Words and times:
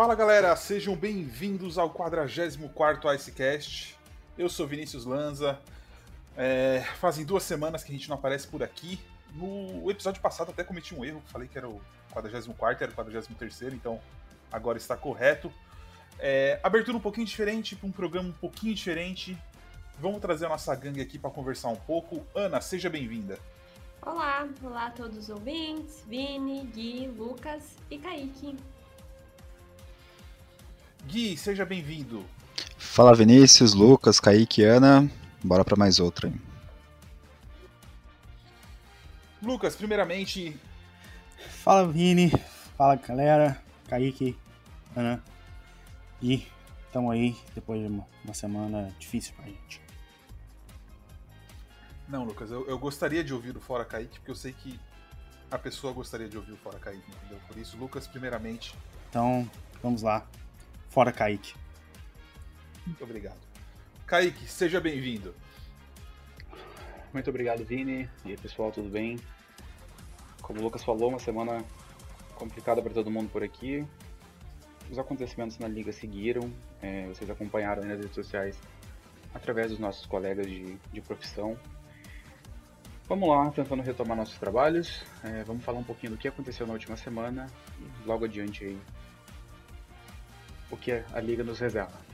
Fala 0.00 0.14
galera, 0.14 0.56
sejam 0.56 0.96
bem-vindos 0.96 1.76
ao 1.76 1.92
44º 1.92 3.14
Icecast. 3.14 3.98
Eu 4.38 4.48
sou 4.48 4.66
Vinícius 4.66 5.04
Lanza. 5.04 5.60
É, 6.34 6.82
fazem 6.98 7.22
duas 7.22 7.42
semanas 7.42 7.84
que 7.84 7.92
a 7.92 7.94
gente 7.94 8.08
não 8.08 8.16
aparece 8.16 8.46
por 8.46 8.62
aqui. 8.62 8.98
No 9.34 9.90
episódio 9.90 10.22
passado 10.22 10.52
até 10.52 10.64
cometi 10.64 10.94
um 10.94 11.04
erro, 11.04 11.22
falei 11.26 11.46
que 11.46 11.58
era 11.58 11.68
o 11.68 11.82
44º, 12.14 12.80
era 12.80 12.90
o 12.90 12.94
43º, 12.94 13.74
então 13.74 14.00
agora 14.50 14.78
está 14.78 14.96
correto. 14.96 15.52
É, 16.18 16.58
abertura 16.62 16.96
um 16.96 17.00
pouquinho 17.00 17.26
diferente, 17.26 17.78
um 17.82 17.92
programa 17.92 18.30
um 18.30 18.32
pouquinho 18.32 18.74
diferente. 18.74 19.36
Vamos 19.98 20.18
trazer 20.22 20.46
a 20.46 20.48
nossa 20.48 20.74
gangue 20.74 21.02
aqui 21.02 21.18
para 21.18 21.28
conversar 21.28 21.68
um 21.68 21.76
pouco. 21.76 22.26
Ana, 22.34 22.62
seja 22.62 22.88
bem-vinda. 22.88 23.38
Olá, 24.00 24.48
olá 24.62 24.86
a 24.86 24.90
todos 24.92 25.18
os 25.18 25.28
ouvintes, 25.28 26.02
Vini, 26.08 26.64
Gui, 26.72 27.06
Lucas 27.06 27.76
e 27.90 27.98
Kaique. 27.98 28.56
Gui, 31.10 31.36
seja 31.36 31.64
bem-vindo. 31.64 32.24
Fala 32.78 33.16
Vinícius, 33.16 33.74
Lucas, 33.74 34.20
Kaique, 34.20 34.62
Ana. 34.62 35.10
Bora 35.42 35.64
para 35.64 35.74
mais 35.74 35.98
outra. 35.98 36.28
Hein? 36.28 36.40
Lucas, 39.42 39.74
primeiramente. 39.74 40.56
Fala 41.64 41.88
Vini, 41.88 42.30
fala 42.78 42.94
galera, 42.94 43.60
Kaique, 43.88 44.38
Ana. 44.94 45.20
E 46.22 46.46
estamos 46.86 47.10
aí 47.10 47.36
depois 47.56 47.80
de 47.80 47.88
uma, 47.88 48.06
uma, 48.24 48.32
semana 48.32 48.94
difícil 48.96 49.34
pra 49.34 49.46
gente. 49.46 49.82
Não, 52.08 52.22
Lucas, 52.22 52.52
eu, 52.52 52.68
eu 52.68 52.78
gostaria 52.78 53.24
de 53.24 53.34
ouvir 53.34 53.56
o 53.56 53.60
Fora 53.60 53.84
Kaique, 53.84 54.20
porque 54.20 54.30
eu 54.30 54.36
sei 54.36 54.52
que 54.52 54.78
a 55.50 55.58
pessoa 55.58 55.92
gostaria 55.92 56.28
de 56.28 56.36
ouvir 56.36 56.52
o 56.52 56.56
Fora 56.56 56.78
Kaique, 56.78 57.02
entendeu? 57.10 57.40
Por 57.48 57.58
isso, 57.58 57.76
Lucas, 57.76 58.06
primeiramente. 58.06 58.76
Então, 59.08 59.50
vamos 59.82 60.02
lá. 60.02 60.24
Fora 60.90 61.12
Kaique. 61.12 61.54
Muito 62.84 63.04
obrigado. 63.04 63.38
Kaique, 64.06 64.44
seja 64.46 64.80
bem-vindo. 64.80 65.32
Muito 67.12 67.30
obrigado, 67.30 67.64
Vini. 67.64 68.10
E 68.24 68.30
aí, 68.30 68.36
pessoal, 68.36 68.72
tudo 68.72 68.88
bem? 68.88 69.16
Como 70.42 70.58
o 70.58 70.62
Lucas 70.64 70.82
falou, 70.82 71.10
uma 71.10 71.20
semana 71.20 71.64
complicada 72.34 72.82
para 72.82 72.92
todo 72.92 73.08
mundo 73.08 73.30
por 73.30 73.44
aqui. 73.44 73.86
Os 74.90 74.98
acontecimentos 74.98 75.60
na 75.60 75.68
liga 75.68 75.92
seguiram, 75.92 76.52
é, 76.82 77.06
vocês 77.06 77.30
acompanharam 77.30 77.84
nas 77.84 78.00
redes 78.00 78.14
sociais 78.14 78.58
através 79.32 79.70
dos 79.70 79.78
nossos 79.78 80.04
colegas 80.06 80.44
de, 80.44 80.76
de 80.92 81.00
profissão. 81.00 81.56
Vamos 83.08 83.28
lá, 83.28 83.48
tentando 83.52 83.80
retomar 83.80 84.16
nossos 84.16 84.38
trabalhos. 84.38 85.04
É, 85.22 85.44
vamos 85.44 85.64
falar 85.64 85.78
um 85.78 85.84
pouquinho 85.84 86.12
do 86.12 86.18
que 86.18 86.26
aconteceu 86.26 86.66
na 86.66 86.72
última 86.72 86.96
semana 86.96 87.46
e 87.78 88.08
logo 88.08 88.24
adiante 88.24 88.64
aí 88.64 88.78
o 90.70 90.76
que 90.76 91.02
a 91.12 91.20
liga 91.20 91.42
nos 91.42 91.58
revela. 91.58 92.10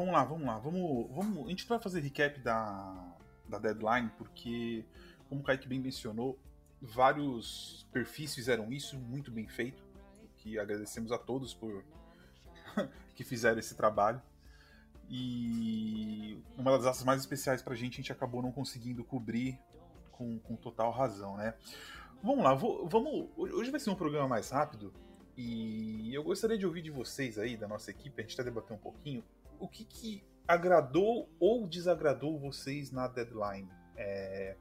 Vamos 0.00 0.12
lá, 0.14 0.24
vamos 0.24 0.46
lá. 0.46 0.58
Vamos, 0.58 1.10
vamos, 1.14 1.46
a 1.46 1.50
gente 1.50 1.66
vai 1.66 1.78
fazer 1.78 2.00
recap 2.00 2.40
da, 2.40 3.14
da 3.48 3.58
deadline, 3.58 4.10
porque 4.16 4.84
como 5.30 5.40
o 5.42 5.44
Kaique 5.44 5.68
bem 5.68 5.78
mencionou, 5.78 6.36
vários 6.82 7.86
perfis 7.92 8.34
fizeram 8.34 8.72
isso, 8.72 8.98
muito 8.98 9.30
bem 9.30 9.46
feito, 9.46 9.82
que 10.36 10.58
agradecemos 10.58 11.12
a 11.12 11.18
todos 11.18 11.54
por 11.54 11.84
que 13.14 13.22
fizeram 13.22 13.60
esse 13.60 13.76
trabalho. 13.76 14.20
E 15.08 16.42
uma 16.58 16.72
das 16.72 16.82
datas 16.82 17.04
mais 17.04 17.20
especiais 17.20 17.62
pra 17.62 17.74
gente, 17.74 17.94
a 17.94 17.96
gente 17.96 18.12
acabou 18.12 18.42
não 18.42 18.50
conseguindo 18.50 19.04
cobrir 19.04 19.58
com, 20.10 20.38
com 20.40 20.56
total 20.56 20.90
razão, 20.90 21.36
né? 21.36 21.54
Vamos 22.22 22.44
lá, 22.44 22.52
vou, 22.52 22.86
vamos. 22.88 23.28
Hoje 23.36 23.70
vai 23.70 23.80
ser 23.80 23.90
um 23.90 23.94
programa 23.94 24.28
mais 24.28 24.50
rápido 24.50 24.92
e 25.36 26.12
eu 26.12 26.22
gostaria 26.22 26.58
de 26.58 26.66
ouvir 26.66 26.82
de 26.82 26.90
vocês 26.90 27.38
aí, 27.38 27.56
da 27.56 27.68
nossa 27.68 27.90
equipe, 27.90 28.20
a 28.20 28.22
gente 28.22 28.32
está 28.32 28.42
debatendo 28.42 28.74
um 28.74 28.82
pouquinho, 28.82 29.24
o 29.58 29.68
que, 29.68 29.84
que 29.84 30.22
agradou 30.46 31.28
ou 31.38 31.66
desagradou 31.66 32.38
vocês 32.38 32.90
na 32.90 33.06
deadline. 33.06 33.68
É, 33.96 34.56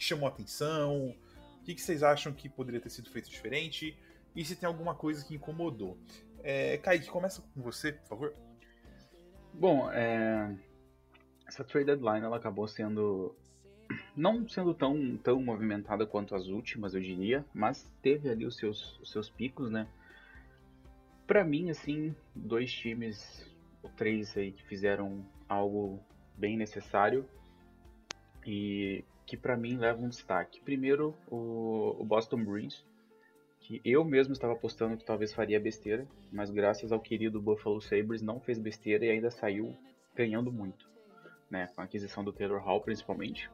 que 0.00 0.06
chamou 0.06 0.26
atenção? 0.26 1.14
O 1.60 1.62
que, 1.62 1.74
que, 1.74 1.82
vocês 1.82 2.02
acham 2.02 2.32
que 2.32 2.48
poderia 2.48 2.80
ter 2.80 2.88
sido 2.88 3.10
feito 3.10 3.28
diferente? 3.28 3.94
E 4.34 4.42
se 4.42 4.56
tem 4.56 4.66
alguma 4.66 4.94
coisa 4.94 5.22
que 5.22 5.34
incomodou? 5.34 5.98
É, 6.42 6.78
Kaique, 6.78 7.06
começa 7.08 7.42
com 7.42 7.60
você, 7.60 7.92
por 7.92 8.08
favor. 8.08 8.34
Bom, 9.52 9.92
é... 9.92 10.56
essa 11.46 11.62
trade 11.62 11.86
deadline 11.86 12.24
ela 12.24 12.38
acabou 12.38 12.66
sendo 12.66 13.36
não 14.16 14.48
sendo 14.48 14.72
tão, 14.72 15.18
tão 15.18 15.42
movimentada 15.42 16.06
quanto 16.06 16.34
as 16.34 16.46
últimas, 16.46 16.94
eu 16.94 17.00
diria, 17.00 17.44
mas 17.52 17.84
teve 18.00 18.30
ali 18.30 18.46
os 18.46 18.56
seus, 18.56 18.98
os 19.00 19.10
seus 19.10 19.28
picos, 19.28 19.70
né? 19.70 19.86
Para 21.26 21.44
mim, 21.44 21.70
assim, 21.70 22.14
dois 22.34 22.72
times, 22.72 23.44
ou 23.82 23.90
três 23.90 24.34
aí, 24.36 24.52
que 24.52 24.64
fizeram 24.64 25.26
algo 25.48 26.00
bem 26.36 26.56
necessário 26.56 27.28
e 28.46 29.04
que 29.30 29.36
para 29.36 29.56
mim 29.56 29.76
leva 29.76 30.02
um 30.02 30.08
destaque. 30.08 30.60
Primeiro, 30.60 31.14
o, 31.30 31.94
o, 32.00 32.04
Boston 32.04 32.42
Bruins, 32.42 32.84
que 33.60 33.80
eu 33.84 34.04
mesmo 34.04 34.32
estava 34.32 34.54
apostando 34.54 34.96
que 34.96 35.04
talvez 35.04 35.32
faria 35.32 35.60
besteira, 35.60 36.04
mas 36.32 36.50
graças 36.50 36.90
ao 36.90 36.98
querido 36.98 37.40
Buffalo 37.40 37.80
Sabres 37.80 38.20
não 38.20 38.40
fez 38.40 38.58
besteira 38.58 39.04
e 39.04 39.10
ainda 39.10 39.30
saiu 39.30 39.72
ganhando 40.16 40.50
muito, 40.50 40.90
né, 41.48 41.68
com 41.68 41.80
a 41.80 41.84
aquisição 41.84 42.24
do 42.24 42.32
Taylor 42.32 42.60
Hall 42.60 42.80
principalmente. 42.80 43.48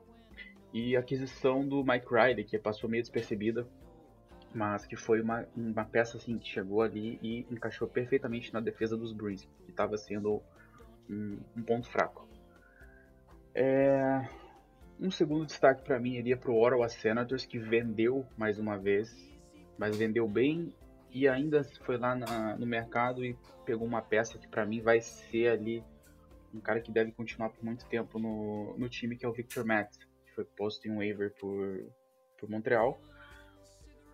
E 0.73 0.97
a 0.97 1.01
aquisição 1.01 1.69
do 1.69 1.85
Mike 1.85 2.07
Riley, 2.11 2.45
que 2.45 2.59
passou 2.59 2.89
meio 2.89 3.03
despercebida, 3.03 3.69
mas 4.55 4.87
que 4.87 4.97
foi 4.97 5.21
uma, 5.21 5.47
uma 5.55 5.85
peça 5.85 6.17
assim 6.17 6.39
que 6.39 6.49
chegou 6.49 6.81
ali 6.81 7.19
e 7.23 7.47
encaixou 7.51 7.87
perfeitamente 7.87 8.51
na 8.51 8.61
defesa 8.61 8.97
dos 8.97 9.13
Bruins, 9.13 9.47
que 9.67 9.73
estava 9.73 9.99
sendo 9.99 10.43
um, 11.11 11.39
um 11.55 11.63
ponto 11.63 11.87
fraco. 11.87 12.27
É, 13.55 14.27
um 15.01 15.11
segundo 15.11 15.47
destaque 15.47 15.83
para 15.83 15.99
mim 15.99 16.15
iria 16.15 16.37
para 16.37 16.51
o 16.51 16.61
Ottawa 16.61 16.89
Senators, 16.89 17.45
que 17.45 17.59
vendeu 17.59 18.27
mais 18.37 18.59
uma 18.59 18.79
vez, 18.79 19.11
mas 19.79 19.97
vendeu 19.97 20.29
bem 20.29 20.73
e 21.11 21.29
ainda 21.29 21.63
foi 21.83 21.97
lá 21.97 22.15
na, 22.15 22.57
no 22.57 22.67
mercado 22.67 23.25
e 23.25 23.37
pegou 23.65 23.87
uma 23.87 24.03
peça 24.03 24.39
que 24.39 24.49
para 24.49 24.65
mim 24.67 24.81
vai 24.81 25.01
ser 25.01 25.49
ali 25.49 25.85
um 26.55 26.61
cara 26.61 26.81
que 26.81 26.91
deve 26.91 27.13
continuar 27.13 27.51
por 27.51 27.63
muito 27.65 27.87
tempo 27.87 28.19
no, 28.19 28.75
no 28.79 28.89
time, 28.89 29.17
que 29.17 29.27
é 29.27 29.29
o 29.29 29.33
Victor 29.33 29.65
Matt, 29.65 29.95
que 30.25 30.35
foi 30.35 30.45
posto 30.45 30.87
em 30.87 30.91
um 30.91 30.97
waiver 30.97 31.33
por, 31.39 31.87
por 32.39 32.49
Montreal. 32.49 32.99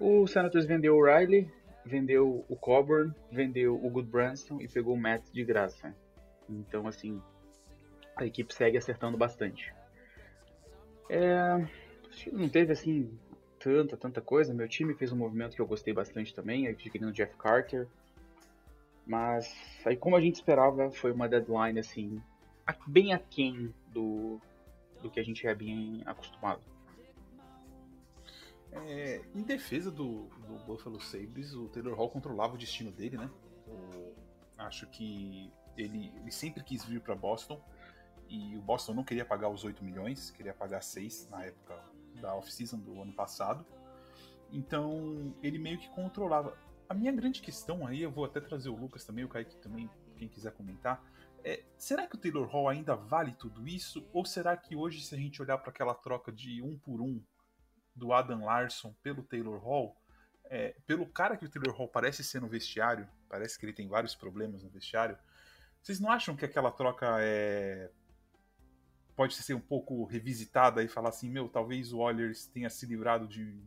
O 0.01 0.27
Senators 0.27 0.67
vendeu 0.67 0.97
o 0.97 1.05
Riley, 1.05 1.49
vendeu 1.85 2.45
o 2.49 2.57
Coburn, 2.57 3.15
vendeu 3.31 3.75
o 3.75 3.89
Goodbranson 3.89 4.61
e 4.61 4.67
pegou 4.67 4.95
o 4.95 5.01
Matt 5.01 5.31
de 5.31 5.45
graça. 5.45 5.95
Então, 6.49 6.89
assim, 6.89 7.23
a 8.17 8.25
equipe 8.25 8.53
segue 8.53 8.77
acertando 8.77 9.17
bastante. 9.17 9.73
É, 11.09 11.67
não 12.33 12.49
teve 12.49 12.73
assim 12.73 13.11
tanta, 13.59 13.97
tanta 13.97 14.21
coisa. 14.21 14.55
Meu 14.55 14.69
time 14.69 14.95
fez 14.95 15.13
um 15.13 15.17
movimento 15.17 15.55
que 15.55 15.61
eu 15.61 15.67
gostei 15.67 15.93
bastante 15.93 16.35
também, 16.35 16.67
adquirindo 16.69 17.11
o 17.11 17.13
Jeff 17.13 17.37
Carter. 17.37 17.87
Mas 19.07 19.55
aí 19.85 19.97
como 19.97 20.17
a 20.17 20.21
gente 20.21 20.37
esperava, 20.37 20.91
foi 20.91 21.13
uma 21.13 21.29
deadline 21.29 21.79
assim, 21.79 22.23
bem 22.87 23.13
aquém 23.13 23.75
do, 23.89 24.41
do 25.01 25.11
que 25.11 25.19
a 25.19 25.25
gente 25.25 25.47
é 25.47 25.55
bem 25.55 26.03
acostumado. 26.07 26.63
É, 28.73 29.21
em 29.35 29.43
defesa 29.43 29.91
do, 29.91 30.29
do 30.47 30.55
Buffalo 30.67 30.99
Sabres, 31.01 31.53
o 31.53 31.69
Taylor 31.69 31.95
Hall 31.95 32.09
controlava 32.09 32.55
o 32.55 32.59
destino 32.59 32.91
dele, 32.91 33.19
né? 33.19 33.31
acho 34.59 34.87
que 34.87 35.51
ele, 35.77 36.13
ele 36.17 36.31
sempre 36.31 36.63
quis 36.63 36.85
vir 36.85 37.01
para 37.01 37.15
Boston 37.15 37.61
E 38.33 38.57
o 38.57 38.63
Boston 38.63 38.95
não 38.95 39.05
queria 39.05 39.27
pagar 39.27 39.51
os 39.51 39.63
8 39.63 39.85
milhões, 39.85 40.31
queria 40.31 40.55
pagar 40.55 40.81
6 40.81 41.29
na 41.29 41.45
época 41.45 41.79
da 42.15 42.35
off-season 42.35 42.79
do 42.79 43.03
ano 43.03 43.13
passado. 43.13 43.67
Então 44.51 45.37
ele 45.43 45.59
meio 45.59 45.79
que 45.79 45.91
controlava. 45.91 46.57
A 46.89 46.95
minha 46.95 47.13
grande 47.13 47.43
questão 47.43 47.87
aí, 47.87 48.01
eu 48.01 48.11
vou 48.11 48.25
até 48.25 48.41
trazer 48.41 48.71
o 48.71 48.75
Lucas 48.75 49.05
também, 49.05 49.23
o 49.23 49.29
Kaique 49.29 49.57
também, 49.57 49.91
quem 50.17 50.29
quiser 50.29 50.51
comentar. 50.53 51.05
É, 51.45 51.63
será 51.77 52.07
que 52.07 52.15
o 52.15 52.19
Taylor 52.19 52.47
Hall 52.49 52.71
ainda 52.71 52.97
vale 52.97 53.35
tudo 53.35 53.69
isso? 53.69 54.09
Ou 54.15 54.25
será 54.25 54.57
que 54.57 54.75
hoje, 54.75 55.03
se 55.03 55.15
a 55.15 55.19
gente 55.19 55.43
olhar 55.43 55.59
para 55.59 55.69
aquela 55.69 55.95
troca 55.95 56.33
de 56.33 56.63
um 56.63 56.79
por 56.79 57.03
um 57.03 57.23
do 57.95 58.15
Adam 58.15 58.47
Larson 58.47 58.95
pelo 59.03 59.23
Taylor 59.23 59.59
Hall, 59.59 59.95
é, 60.45 60.75
pelo 60.87 61.05
cara 61.05 61.37
que 61.37 61.45
o 61.45 61.51
Taylor 61.51 61.77
Hall 61.77 61.89
parece 61.89 62.25
ser 62.25 62.41
no 62.41 62.49
vestiário, 62.49 63.07
parece 63.29 63.59
que 63.59 63.67
ele 63.67 63.75
tem 63.75 63.89
vários 63.89 64.15
problemas 64.15 64.63
no 64.63 64.71
vestiário, 64.71 65.19
vocês 65.83 66.01
não 66.01 66.11
acham 66.11 66.35
que 66.35 66.45
aquela 66.45 66.71
troca 66.71 67.17
é 67.21 67.91
pode 69.17 69.35
ser 69.35 69.55
um 69.55 69.61
pouco 69.61 70.05
revisitada 70.05 70.83
e 70.83 70.89
falar 70.89 71.11
assim, 71.11 71.31
meu, 71.31 71.49
talvez 71.49 71.93
o 71.93 71.99
Oilers 71.99 72.47
tenha 72.47 72.71
se 72.71 72.87
livrado 72.87 73.27
de, 73.27 73.61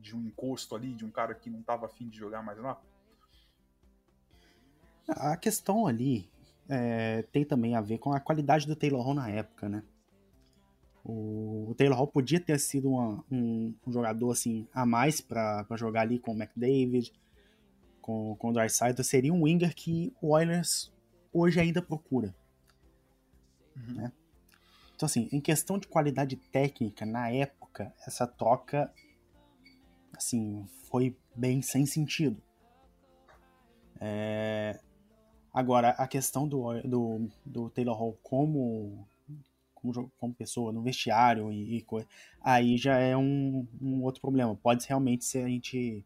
de 0.00 0.14
um 0.14 0.22
encosto 0.22 0.74
ali, 0.74 0.94
de 0.94 1.04
um 1.04 1.10
cara 1.10 1.34
que 1.34 1.50
não 1.50 1.60
estava 1.60 1.86
afim 1.86 2.08
de 2.08 2.18
jogar 2.18 2.42
mais 2.42 2.58
lá? 2.58 2.80
A 5.08 5.36
questão 5.36 5.86
ali 5.86 6.28
é, 6.68 7.22
tem 7.32 7.44
também 7.44 7.74
a 7.74 7.80
ver 7.80 7.98
com 7.98 8.12
a 8.12 8.20
qualidade 8.20 8.66
do 8.66 8.76
Taylor 8.76 9.02
Hall 9.02 9.14
na 9.14 9.28
época, 9.28 9.68
né? 9.68 9.82
O, 11.04 11.70
o 11.70 11.74
Taylor 11.76 11.96
Hall 11.96 12.08
podia 12.08 12.40
ter 12.40 12.58
sido 12.58 12.90
uma, 12.90 13.24
um, 13.30 13.72
um, 13.86 13.92
jogador 13.92 14.32
assim 14.32 14.66
a 14.74 14.84
mais 14.84 15.20
para 15.20 15.64
jogar 15.76 16.00
ali 16.00 16.18
com 16.18 16.32
o 16.32 16.36
McDavid, 16.36 17.12
com, 18.00 18.34
com 18.36 18.50
o 18.50 18.52
Drysaitel. 18.52 19.04
Seria 19.04 19.32
um 19.32 19.44
winger 19.44 19.72
que 19.72 20.12
o 20.20 20.34
Oilers 20.34 20.92
hoje 21.32 21.60
ainda 21.60 21.80
procura. 21.80 22.34
Uhum. 23.76 23.94
Né? 23.94 24.12
Então, 24.96 25.04
assim, 25.06 25.28
em 25.30 25.40
questão 25.40 25.78
de 25.78 25.86
qualidade 25.86 26.36
técnica, 26.36 27.04
na 27.04 27.30
época, 27.30 27.94
essa 28.06 28.26
troca 28.26 28.90
assim, 30.16 30.64
foi 30.88 31.14
bem 31.34 31.60
sem 31.60 31.84
sentido. 31.84 32.42
É... 34.00 34.80
Agora, 35.52 35.90
a 35.90 36.06
questão 36.08 36.48
do, 36.48 36.80
do, 36.82 37.28
do 37.44 37.70
Taylor 37.70 37.96
Hall 37.96 38.18
como 38.22 39.06
como, 39.74 40.10
como 40.18 40.34
pessoa 40.34 40.72
no 40.72 40.82
vestiário 40.82 41.52
e, 41.52 41.76
e 41.76 41.82
coisa, 41.82 42.08
aí 42.40 42.76
já 42.76 42.98
é 42.98 43.16
um, 43.16 43.66
um, 43.80 44.02
outro 44.02 44.20
problema. 44.20 44.56
Pode 44.56 44.86
realmente 44.86 45.24
ser 45.24 45.44
a 45.44 45.48
gente 45.48 46.04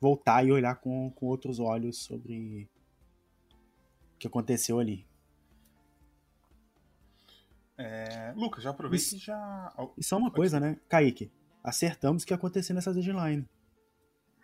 voltar 0.00 0.46
e 0.46 0.52
olhar 0.52 0.74
com, 0.76 1.10
com 1.10 1.26
outros 1.26 1.58
olhos 1.58 1.98
sobre 1.98 2.68
o 4.14 4.18
que 4.18 4.26
aconteceu 4.26 4.78
ali. 4.78 5.06
É, 7.76 8.32
Lucas, 8.36 8.62
já 8.62 8.70
aproveita 8.70 9.04
e 9.14 9.18
já. 9.18 9.72
E 9.98 10.04
só 10.04 10.16
uma 10.16 10.26
Pode 10.26 10.36
coisa, 10.36 10.58
ser. 10.58 10.64
né, 10.64 10.80
Kaique? 10.88 11.30
Acertamos 11.62 12.22
o 12.22 12.26
que 12.26 12.34
aconteceu 12.34 12.74
nessa 12.74 12.92
deadline. 12.92 13.46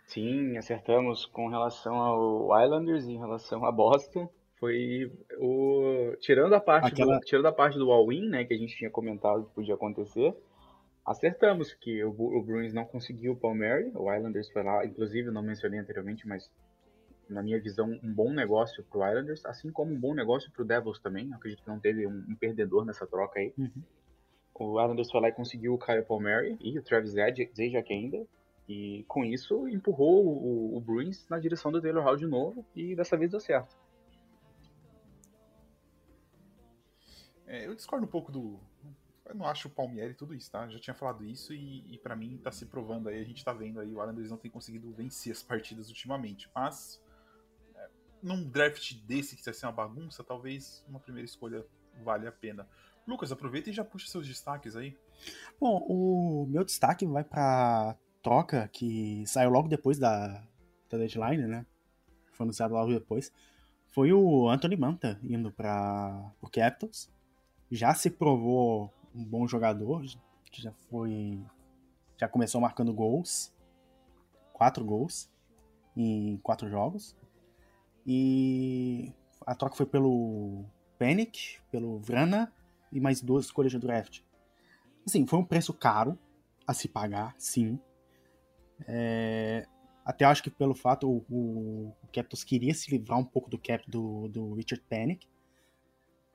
Sim, 0.07 0.57
acertamos 0.57 1.25
com 1.25 1.47
relação 1.47 1.95
ao 1.95 2.63
Islanders 2.63 3.05
em 3.07 3.17
relação 3.17 3.63
a 3.63 3.71
Boston 3.71 4.29
foi 4.61 5.11
o 5.39 6.15
tirando 6.19 6.53
a 6.53 6.59
parte 6.59 6.93
Aquela... 6.93 7.17
do, 7.17 7.25
tirando 7.25 7.47
a 7.47 7.51
parte 7.51 7.79
do 7.79 7.91
all-in, 7.91 8.29
né, 8.29 8.45
que 8.45 8.53
a 8.53 8.57
gente 8.57 8.77
tinha 8.77 8.91
comentado 8.91 9.45
que 9.45 9.55
podia 9.55 9.73
acontecer, 9.73 10.37
acertamos 11.03 11.73
que 11.73 12.03
o, 12.03 12.11
o 12.11 12.43
Bruins 12.43 12.71
não 12.71 12.85
conseguiu 12.85 13.33
o 13.33 13.35
Palmieri, 13.35 13.91
o 13.95 14.13
Islanders 14.13 14.51
foi 14.51 14.61
lá, 14.61 14.85
inclusive 14.85 15.31
não 15.31 15.41
mencionei 15.41 15.79
anteriormente, 15.79 16.27
mas 16.27 16.51
na 17.31 17.41
minha 17.41 17.59
visão 17.59 17.99
um 18.03 18.13
bom 18.13 18.31
negócio 18.31 18.83
pro 18.83 19.07
Islanders, 19.07 19.45
assim 19.45 19.71
como 19.71 19.93
um 19.93 19.99
bom 19.99 20.13
negócio 20.13 20.51
pro 20.51 20.65
Devils 20.65 20.99
também. 20.99 21.29
Eu 21.29 21.35
acredito 21.35 21.63
que 21.63 21.69
não 21.69 21.79
teve 21.79 22.05
um, 22.05 22.25
um 22.29 22.35
perdedor 22.35 22.85
nessa 22.85 23.07
troca 23.07 23.39
aí. 23.39 23.53
Uhum. 23.57 23.83
O 24.53 24.79
Islanders 24.79 25.09
foi 25.09 25.21
lá 25.21 25.29
e 25.29 25.33
conseguiu 25.33 25.73
o 25.73 25.79
Kyle 25.79 26.03
Palmieri 26.03 26.57
e 26.59 26.77
o 26.77 26.83
Travis 26.83 27.13
Zajac 27.13 27.91
ainda. 27.91 28.25
E 28.67 29.03
com 29.07 29.25
isso 29.25 29.67
empurrou 29.67 30.25
o, 30.25 30.77
o, 30.77 30.79
Bruins 30.79 31.27
na 31.27 31.39
direção 31.39 31.71
do 31.71 31.81
Taylor 31.81 32.03
Hall 32.03 32.15
de 32.15 32.27
novo 32.27 32.65
e 32.75 32.95
dessa 32.95 33.17
vez 33.17 33.31
deu 33.31 33.39
certo. 33.39 33.75
É, 37.45 37.67
eu 37.67 37.75
discordo 37.75 38.05
um 38.05 38.09
pouco 38.09 38.31
do. 38.31 38.59
Eu 39.25 39.35
não 39.35 39.45
acho 39.45 39.67
o 39.67 39.71
Palmieri 39.71 40.13
tudo 40.13 40.33
isso, 40.33 40.49
tá? 40.51 40.69
Já 40.69 40.79
tinha 40.79 40.93
falado 40.93 41.25
isso 41.25 41.53
e, 41.53 41.93
e 41.93 41.97
para 41.97 42.15
mim 42.15 42.37
tá 42.37 42.51
se 42.51 42.65
provando 42.65 43.09
aí. 43.09 43.19
A 43.19 43.25
gente 43.25 43.43
tá 43.43 43.51
vendo 43.51 43.79
aí, 43.79 43.87
o 43.87 43.99
Islanders 43.99 44.29
não 44.29 44.37
tem 44.37 44.49
conseguido 44.49 44.91
vencer 44.93 45.31
as 45.31 45.43
partidas 45.43 45.89
ultimamente. 45.89 46.49
Mas, 46.55 47.03
num 48.21 48.43
draft 48.43 48.93
desse 49.05 49.35
que 49.35 49.43
vai 49.43 49.53
ser 49.53 49.65
uma 49.65 49.71
bagunça, 49.71 50.23
talvez 50.23 50.83
uma 50.87 50.99
primeira 50.99 51.25
escolha 51.25 51.65
vale 52.03 52.27
a 52.27 52.31
pena. 52.31 52.67
Lucas, 53.07 53.31
aproveita 53.31 53.69
e 53.69 53.73
já 53.73 53.83
puxa 53.83 54.07
seus 54.07 54.27
destaques 54.27 54.75
aí. 54.75 54.97
Bom, 55.59 55.85
o 55.87 56.45
meu 56.47 56.63
destaque 56.63 57.05
vai 57.05 57.23
pra 57.23 57.95
troca 58.21 58.67
que 58.71 59.23
saiu 59.25 59.49
logo 59.49 59.67
depois 59.67 59.97
da, 59.97 60.27
da 60.89 60.97
deadline, 60.97 61.47
né? 61.47 61.65
Foi 62.31 62.45
anunciado 62.45 62.73
logo 62.73 62.93
depois. 62.93 63.31
Foi 63.87 64.13
o 64.13 64.47
Anthony 64.49 64.77
Manta 64.77 65.19
indo 65.23 65.51
para 65.51 66.31
o 66.41 66.49
Capitals 66.49 67.09
já 67.71 67.93
se 67.93 68.09
provou 68.09 68.93
um 69.15 69.23
bom 69.23 69.47
jogador, 69.47 70.03
já 70.51 70.73
foi. 70.89 71.41
Já 72.17 72.27
começou 72.27 72.59
marcando 72.59 72.93
gols. 72.93 73.53
Quatro 74.51 74.83
gols 74.83 75.29
em 75.95 76.37
quatro 76.43 76.69
jogos. 76.69 77.15
E 78.05 79.11
a 79.45 79.55
troca 79.55 79.75
foi 79.75 79.85
pelo 79.85 80.65
Panic, 80.97 81.59
pelo 81.71 81.99
Vrana 81.99 82.51
e 82.91 82.99
mais 82.99 83.21
duas 83.21 83.45
escolhas 83.45 83.71
de 83.71 83.79
draft. 83.79 84.21
Assim, 85.05 85.25
foi 85.25 85.39
um 85.39 85.45
preço 85.45 85.73
caro 85.73 86.17
a 86.67 86.73
se 86.73 86.87
pagar, 86.87 87.35
sim. 87.37 87.79
É, 88.87 89.67
até 90.05 90.25
acho 90.25 90.43
que 90.43 90.49
pelo 90.49 90.73
fato 90.73 91.09
o, 91.09 91.25
o, 91.29 91.95
o 92.03 92.07
Capitals 92.07 92.43
queria 92.43 92.73
se 92.73 92.89
livrar 92.91 93.19
um 93.19 93.23
pouco 93.23 93.49
do 93.49 93.57
cap 93.57 93.89
do, 93.89 94.27
do 94.27 94.53
Richard 94.53 94.83
Panic. 94.89 95.27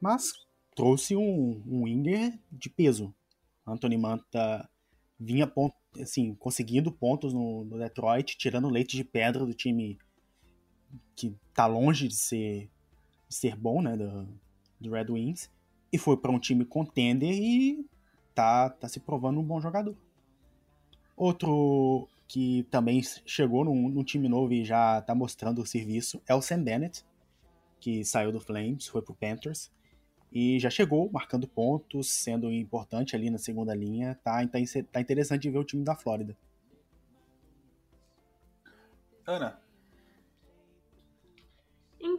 Mas 0.00 0.32
trouxe 0.74 1.16
um, 1.16 1.62
um 1.66 1.84
winger 1.84 2.38
de 2.52 2.68
peso. 2.68 3.14
Anthony 3.66 3.96
Manta 3.96 4.68
vinha 5.18 5.50
assim, 6.00 6.34
conseguindo 6.34 6.92
pontos 6.92 7.32
no, 7.32 7.64
no, 7.64 7.78
Detroit, 7.78 8.36
tirando 8.36 8.68
leite 8.68 8.96
de 8.96 9.02
pedra 9.02 9.44
do 9.44 9.54
time 9.54 9.98
que 11.14 11.34
tá 11.54 11.66
longe 11.66 12.08
de 12.08 12.14
ser, 12.14 12.70
de 13.28 13.34
ser 13.34 13.56
bom, 13.56 13.82
né, 13.82 13.96
do, 13.96 14.28
do 14.80 14.90
Red 14.90 15.10
Wings, 15.10 15.50
e 15.92 15.98
foi 15.98 16.16
para 16.16 16.30
um 16.30 16.38
time 16.38 16.64
contender 16.64 17.32
e 17.32 17.86
tá, 18.34 18.70
tá 18.70 18.88
se 18.88 19.00
provando 19.00 19.40
um 19.40 19.44
bom 19.44 19.60
jogador. 19.60 19.96
Outro 21.16 22.08
que 22.28 22.64
também 22.70 23.00
chegou 23.24 23.64
num, 23.64 23.88
num 23.88 24.04
time 24.04 24.28
novo 24.28 24.52
e 24.52 24.64
já 24.64 25.00
tá 25.00 25.14
mostrando 25.14 25.62
o 25.62 25.66
serviço 25.66 26.20
é 26.26 26.34
o 26.34 26.42
Sam 26.42 26.62
Bennett, 26.62 27.04
que 27.80 28.04
saiu 28.04 28.32
do 28.32 28.40
Flames, 28.40 28.88
foi 28.88 29.00
pro 29.00 29.14
Panthers 29.14 29.70
e 30.32 30.58
já 30.58 30.68
chegou 30.68 31.10
marcando 31.10 31.46
pontos, 31.46 32.12
sendo 32.12 32.52
importante 32.52 33.14
ali 33.14 33.30
na 33.30 33.38
segunda 33.38 33.74
linha. 33.74 34.18
Tá, 34.22 34.46
tá, 34.46 34.58
tá 34.92 35.00
interessante 35.00 35.48
ver 35.48 35.58
o 35.58 35.64
time 35.64 35.84
da 35.84 35.94
Flórida. 35.94 36.36
Ana. 39.26 39.65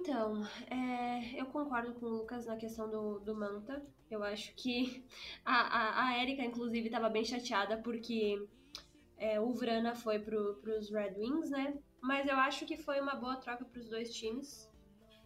Então, 0.08 0.42
é, 0.72 1.38
eu 1.38 1.48
concordo 1.48 1.94
com 1.96 2.06
o 2.06 2.20
Lucas 2.20 2.46
na 2.46 2.56
questão 2.56 2.90
do, 2.90 3.20
do 3.20 3.36
Manta. 3.36 3.86
Eu 4.10 4.24
acho 4.24 4.54
que 4.56 5.06
a, 5.44 5.54
a, 5.54 6.06
a 6.06 6.24
Erika, 6.24 6.42
inclusive, 6.42 6.86
estava 6.86 7.10
bem 7.10 7.26
chateada 7.26 7.76
porque 7.80 8.42
é, 9.18 9.38
o 9.38 9.52
Vrana 9.52 9.96
foi 9.96 10.18
para 10.18 10.40
os 10.40 10.90
Red 10.90 11.16
Wings, 11.18 11.50
né? 11.50 11.78
Mas 12.02 12.26
eu 12.26 12.38
acho 12.38 12.66
que 12.66 12.78
foi 12.78 13.02
uma 13.02 13.16
boa 13.16 13.36
troca 13.36 13.66
para 13.66 13.82
os 13.82 13.90
dois 13.90 14.16
times. 14.16 14.72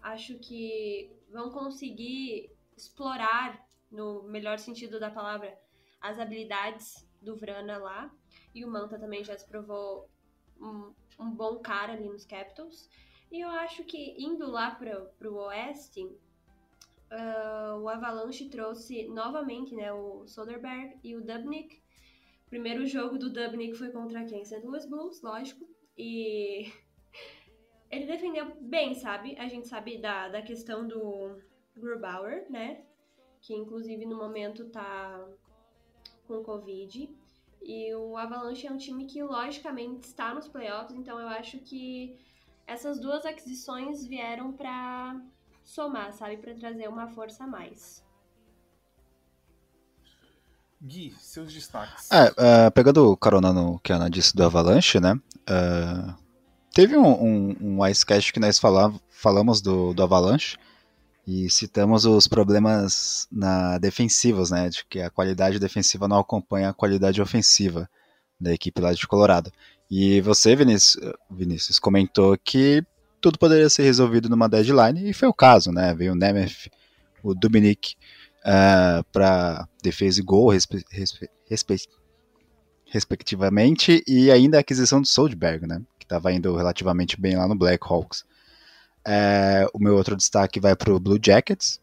Acho 0.01 0.39
que 0.39 1.15
vão 1.31 1.51
conseguir 1.51 2.49
explorar, 2.75 3.63
no 3.91 4.23
melhor 4.23 4.57
sentido 4.57 4.99
da 4.99 5.11
palavra, 5.11 5.55
as 6.01 6.17
habilidades 6.17 7.07
do 7.21 7.35
Vrana 7.35 7.77
lá. 7.77 8.11
E 8.51 8.65
o 8.65 8.67
Manta 8.67 8.97
também 8.97 9.23
já 9.23 9.37
se 9.37 9.47
provou 9.47 10.09
um, 10.59 10.91
um 11.19 11.29
bom 11.29 11.59
cara 11.59 11.93
ali 11.93 12.09
nos 12.09 12.25
Capitals. 12.25 12.89
E 13.31 13.39
eu 13.39 13.49
acho 13.49 13.83
que 13.83 14.15
indo 14.17 14.49
lá 14.49 14.71
para 14.71 15.31
o 15.31 15.35
Oeste, 15.35 16.03
uh, 16.03 17.79
o 17.79 17.87
Avalanche 17.87 18.49
trouxe 18.49 19.07
novamente 19.07 19.73
né, 19.73 19.93
o 19.93 20.27
Soderberg 20.27 20.97
e 21.03 21.15
o 21.15 21.21
Dubnik. 21.21 21.81
O 22.45 22.49
primeiro 22.49 22.85
jogo 22.85 23.17
do 23.17 23.29
Dubnik 23.29 23.75
foi 23.75 23.89
contra 23.91 24.25
quem? 24.25 24.43
St. 24.43 24.65
Louis 24.65 24.85
Blues, 24.85 25.21
lógico. 25.21 25.65
E 25.97 26.71
ele 27.89 28.05
defendeu 28.05 28.53
bem, 28.59 28.93
sabe? 28.95 29.37
A 29.37 29.47
gente 29.47 29.67
sabe 29.67 29.97
da, 29.97 30.27
da 30.27 30.41
questão 30.41 30.85
do, 30.85 31.39
Grubauer, 31.75 32.49
né? 32.49 32.83
Que 33.41 33.53
inclusive 33.53 34.05
no 34.05 34.17
momento 34.17 34.69
tá 34.69 35.27
com 36.27 36.43
Covid. 36.43 37.09
E 37.61 37.93
o 37.93 38.17
Avalanche 38.17 38.67
é 38.67 38.71
um 38.71 38.77
time 38.77 39.05
que 39.05 39.21
logicamente 39.21 40.07
está 40.07 40.33
nos 40.33 40.47
playoffs, 40.47 40.97
então 40.97 41.19
eu 41.19 41.27
acho 41.27 41.59
que 41.59 42.17
essas 42.67 42.99
duas 42.99 43.25
aquisições 43.25 44.05
vieram 44.05 44.51
para 44.51 45.19
somar, 45.63 46.13
sabe, 46.13 46.37
para 46.37 46.53
trazer 46.53 46.87
uma 46.87 47.07
força 47.07 47.43
a 47.43 47.47
mais. 47.47 48.03
Gui, 50.81 51.13
seus 51.19 51.53
destaques. 51.53 52.09
É, 52.11 52.29
uh, 52.29 52.71
pegando 52.73 53.15
carona 53.17 53.53
no 53.53 53.79
que 53.79 53.93
a 53.93 53.97
Ana 53.97 54.09
disse 54.09 54.35
do 54.35 54.43
Avalanche, 54.43 54.99
né? 54.99 55.13
Uh, 55.13 56.15
teve 56.73 56.97
um, 56.97 57.07
um, 57.07 57.55
um 57.61 57.87
Icecast 57.87 58.33
que 58.33 58.39
nós 58.39 58.57
falava, 58.57 58.99
falamos 59.09 59.61
do, 59.61 59.93
do 59.93 60.01
Avalanche 60.01 60.57
e 61.27 61.49
citamos 61.51 62.05
os 62.05 62.27
problemas 62.27 63.27
na 63.31 63.77
defensivos, 63.77 64.49
né? 64.49 64.69
De 64.69 64.83
que 64.85 64.99
a 65.01 65.11
qualidade 65.11 65.59
defensiva 65.59 66.07
não 66.07 66.17
acompanha 66.17 66.69
a 66.69 66.73
qualidade 66.73 67.21
ofensiva 67.21 67.87
da 68.39 68.51
equipe 68.51 68.81
lá 68.81 68.91
de 68.91 69.07
Colorado. 69.07 69.51
E 69.91 70.21
você, 70.21 70.55
Vinícius, 70.55 71.13
Vinícius 71.29 71.77
comentou 71.77 72.37
que 72.37 72.81
tudo 73.19 73.37
poderia 73.37 73.69
ser 73.69 73.83
resolvido 73.83 74.29
numa 74.29 74.47
deadline, 74.47 75.09
e 75.09 75.13
foi 75.13 75.27
o 75.27 75.33
caso, 75.33 75.69
né? 75.69 75.93
Veio 75.93 76.13
o 76.13 76.15
Nemeth, 76.15 76.71
o 77.21 77.35
Dominic 77.35 77.95
uh, 78.39 79.03
para 79.11 79.67
defesa 79.83 80.21
e 80.21 80.23
gol, 80.23 80.49
respe 80.49 80.81
respe 80.89 81.29
respe 81.45 81.77
respectivamente, 82.85 84.01
e 84.07 84.31
ainda 84.31 84.55
a 84.57 84.61
aquisição 84.61 85.01
do 85.01 85.07
Soldberg, 85.07 85.67
né? 85.67 85.81
Que 85.99 86.05
estava 86.05 86.31
indo 86.31 86.55
relativamente 86.55 87.19
bem 87.19 87.35
lá 87.35 87.45
no 87.45 87.55
Blackhawks. 87.55 88.23
É, 89.05 89.67
o 89.73 89.79
meu 89.79 89.95
outro 89.97 90.15
destaque 90.15 90.57
vai 90.59 90.73
para 90.73 90.93
o 90.93 90.99
Blue 91.01 91.19
Jackets, 91.21 91.81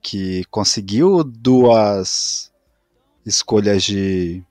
que 0.00 0.44
conseguiu 0.50 1.22
duas 1.22 2.50
escolhas 3.26 3.82
de, 3.82 4.42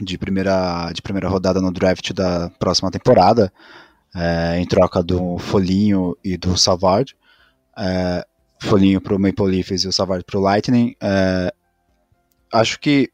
de, 0.00 0.16
primeira, 0.16 0.90
de 0.92 1.02
primeira 1.02 1.28
rodada 1.28 1.60
no 1.60 1.72
draft 1.72 2.12
da 2.12 2.50
próxima 2.58 2.90
temporada, 2.90 3.52
é, 4.14 4.58
em 4.58 4.66
troca 4.66 5.02
do 5.02 5.38
Folinho 5.38 6.16
e 6.24 6.36
do 6.36 6.56
Savard. 6.56 7.16
É, 7.76 8.26
Folinho 8.60 9.00
para 9.00 9.14
o 9.14 9.18
Maple 9.18 9.46
Leafs 9.46 9.84
e 9.84 9.88
o 9.88 9.92
Savard 9.92 10.24
para 10.24 10.38
o 10.38 10.42
Lightning. 10.42 10.94
É, 11.00 11.52
acho 12.52 12.78
que, 12.78 13.10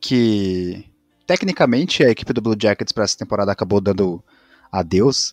que 0.00 0.84
tecnicamente 1.26 2.02
a 2.02 2.10
equipe 2.10 2.32
do 2.32 2.42
Blue 2.42 2.56
Jackets 2.60 2.92
para 2.92 3.04
essa 3.04 3.16
temporada 3.16 3.52
acabou 3.52 3.80
dando 3.80 4.22
adeus 4.70 5.32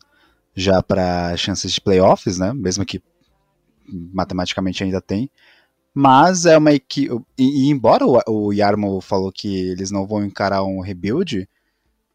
já 0.56 0.82
para 0.82 1.36
chances 1.38 1.72
de 1.72 1.82
playoffs, 1.82 2.38
né? 2.38 2.54
Mesmo 2.54 2.86
que 2.86 3.02
matematicamente 3.88 4.84
ainda 4.84 5.02
tem. 5.02 5.30
Mas 5.94 6.46
é 6.46 6.58
uma 6.58 6.72
equipe. 6.72 7.14
E, 7.38 7.70
embora 7.70 8.06
o, 8.06 8.20
o 8.28 8.54
Yarmo 8.54 9.02
falou 9.02 9.32
que 9.32 9.70
eles 9.70 9.92
não 9.92 10.08
vão 10.08 10.24
encarar 10.24 10.64
um 10.64 10.80
rebuild, 10.80 11.48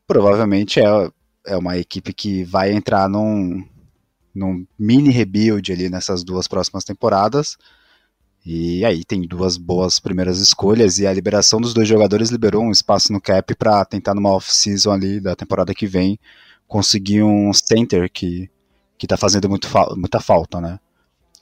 provavelmente 0.06 0.80
é, 0.80 1.10
é 1.46 1.56
uma 1.56 1.76
equipe 1.76 2.12
que 2.12 2.42
vai 2.44 2.72
entrar 2.72 3.08
num, 3.08 3.64
num 4.34 4.66
mini 4.78 5.10
rebuild 5.10 5.72
ali 5.72 5.88
nessas 5.90 6.24
duas 6.24 6.48
próximas 6.48 6.84
temporadas. 6.84 7.56
E 8.44 8.84
aí 8.84 9.04
tem 9.04 9.22
duas 9.22 9.56
boas 9.56 9.98
primeiras 9.98 10.38
escolhas 10.38 10.98
e 10.98 11.06
a 11.06 11.12
liberação 11.12 11.60
dos 11.60 11.74
dois 11.74 11.88
jogadores 11.88 12.30
liberou 12.30 12.62
um 12.62 12.70
espaço 12.70 13.12
no 13.12 13.20
cap 13.20 13.54
para 13.56 13.84
tentar 13.84 14.14
numa 14.14 14.30
off-season 14.30 14.92
ali 14.92 15.20
da 15.20 15.34
temporada 15.34 15.74
que 15.74 15.86
vem 15.86 16.18
conseguir 16.68 17.22
um 17.24 17.52
center 17.52 18.10
que 18.10 18.48
que 18.98 19.06
tá 19.06 19.16
fazendo 19.16 19.48
muito 19.48 19.68
fa 19.68 19.94
muita 19.96 20.20
falta, 20.20 20.60
né? 20.60 20.78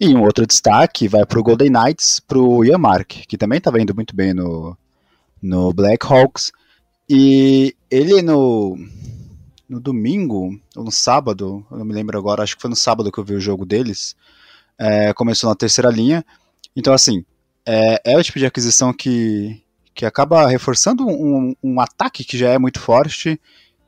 E 0.00 0.14
um 0.14 0.22
outro 0.22 0.46
destaque 0.46 1.06
vai 1.06 1.24
para 1.24 1.38
o 1.38 1.42
Golden 1.42 1.70
Knights, 1.70 2.20
para 2.20 2.38
o 2.38 2.64
Ian 2.64 2.78
Mark, 2.78 3.08
que 3.28 3.38
também 3.38 3.58
estava 3.58 3.80
indo 3.80 3.94
muito 3.94 4.14
bem 4.14 4.34
no, 4.34 4.76
no 5.40 5.72
Blackhawks. 5.72 6.50
E 7.08 7.76
ele 7.90 8.20
no, 8.20 8.76
no 9.68 9.78
domingo, 9.78 10.58
ou 10.74 10.84
no 10.84 10.90
sábado, 10.90 11.64
eu 11.70 11.78
não 11.78 11.84
me 11.84 11.94
lembro 11.94 12.18
agora, 12.18 12.42
acho 12.42 12.56
que 12.56 12.62
foi 12.62 12.70
no 12.70 12.76
sábado 12.76 13.12
que 13.12 13.18
eu 13.18 13.24
vi 13.24 13.34
o 13.34 13.40
jogo 13.40 13.64
deles, 13.64 14.16
é, 14.78 15.12
começou 15.12 15.48
na 15.48 15.56
terceira 15.56 15.90
linha. 15.90 16.24
Então, 16.74 16.92
assim, 16.92 17.24
é, 17.64 18.00
é, 18.04 18.18
o 18.18 18.22
tipo 18.22 18.38
de 18.38 18.46
aquisição 18.46 18.92
que, 18.92 19.62
que 19.94 20.04
acaba 20.04 20.46
reforçando 20.48 21.06
um, 21.06 21.54
um, 21.62 21.80
ataque 21.80 22.24
que 22.24 22.36
já 22.36 22.50
é 22.50 22.58
muito 22.58 22.80
forte. 22.80 23.40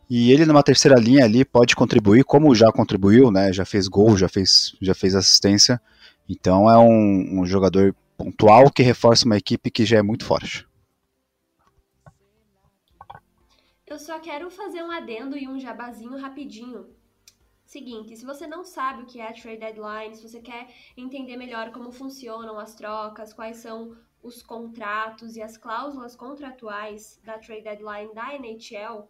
E 0.09 0.31
ele 0.31 0.47
numa 0.47 0.63
terceira 0.63 0.99
linha 1.01 1.25
ali 1.25 1.45
pode 1.45 1.75
contribuir, 1.75 2.23
como 2.23 2.55
já 2.55 2.71
contribuiu, 2.71 3.31
né? 3.33 3.53
Já 3.53 3.65
fez 3.65 3.89
gol, 3.89 4.17
já 4.17 4.29
fez, 4.29 4.77
já 4.81 4.95
fez 4.95 5.17
assistência. 5.17 5.81
Então 6.29 6.69
é 6.71 6.79
um, 6.79 7.41
um 7.41 7.47
jogador 7.47 7.95
pontual 8.17 8.71
que 8.71 8.83
reforça 8.83 9.27
uma 9.27 9.37
equipe 9.37 9.71
que 9.71 9.85
já 9.85 9.99
é 9.99 10.03
muito 10.03 10.25
forte. 10.25 10.67
Eu 13.87 13.99
só 13.99 14.19
quero 14.19 14.51
fazer 14.51 14.83
um 14.83 14.91
adendo 14.91 15.39
e 15.39 15.47
um 15.47 15.59
jabazinho 15.59 16.17
rapidinho. 16.17 16.89
Seguinte, 17.65 18.17
se 18.17 18.25
você 18.25 18.47
não 18.47 18.65
sabe 18.65 19.03
o 19.03 19.07
que 19.07 19.21
é 19.21 19.29
a 19.29 19.33
trade 19.33 19.59
deadline, 19.59 20.15
se 20.15 20.23
você 20.23 20.41
quer 20.41 20.69
entender 20.97 21.37
melhor 21.37 21.73
como 21.73 21.91
funcionam 21.93 22.59
as 22.59 22.75
trocas, 22.75 23.33
quais 23.33 23.59
são 23.59 23.97
os 24.23 24.43
contratos 24.43 25.37
e 25.37 25.43
as 25.43 25.57
cláusulas 25.57 26.17
contratuais 26.17 27.21
da 27.25 27.39
trade 27.39 27.63
deadline 27.63 28.13
da 28.15 28.35
NHL, 28.35 29.09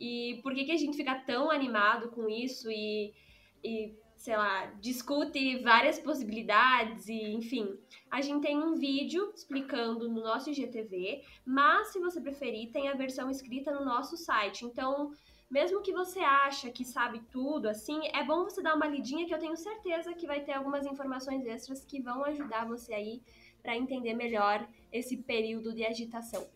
e 0.00 0.40
por 0.42 0.54
que, 0.54 0.64
que 0.64 0.72
a 0.72 0.76
gente 0.76 0.96
fica 0.96 1.14
tão 1.20 1.50
animado 1.50 2.10
com 2.10 2.28
isso 2.28 2.70
e, 2.70 3.14
e 3.62 3.94
sei 4.24 4.38
lá, 4.38 4.64
discute 4.80 5.58
várias 5.58 5.98
possibilidades 5.98 7.08
e, 7.08 7.34
enfim. 7.34 7.78
A 8.10 8.22
gente 8.22 8.40
tem 8.40 8.56
um 8.56 8.74
vídeo 8.74 9.30
explicando 9.34 10.08
no 10.08 10.22
nosso 10.22 10.48
IGTV, 10.48 11.22
mas 11.44 11.88
se 11.88 12.00
você 12.00 12.22
preferir, 12.22 12.72
tem 12.72 12.88
a 12.88 12.94
versão 12.94 13.28
escrita 13.28 13.70
no 13.70 13.84
nosso 13.84 14.16
site. 14.16 14.64
Então, 14.64 15.12
mesmo 15.50 15.82
que 15.82 15.92
você 15.92 16.20
acha 16.20 16.70
que 16.70 16.86
sabe 16.86 17.20
tudo, 17.30 17.68
assim, 17.68 18.00
é 18.14 18.24
bom 18.24 18.44
você 18.44 18.62
dar 18.62 18.74
uma 18.74 18.86
lidinha 18.86 19.26
que 19.26 19.34
eu 19.34 19.38
tenho 19.38 19.58
certeza 19.58 20.14
que 20.14 20.26
vai 20.26 20.40
ter 20.40 20.52
algumas 20.52 20.86
informações 20.86 21.44
extras 21.44 21.84
que 21.84 22.00
vão 22.00 22.24
ajudar 22.24 22.66
você 22.66 22.94
aí 22.94 23.22
para 23.62 23.76
entender 23.76 24.14
melhor 24.14 24.66
esse 24.90 25.18
período 25.18 25.74
de 25.74 25.84
agitação. 25.84 26.48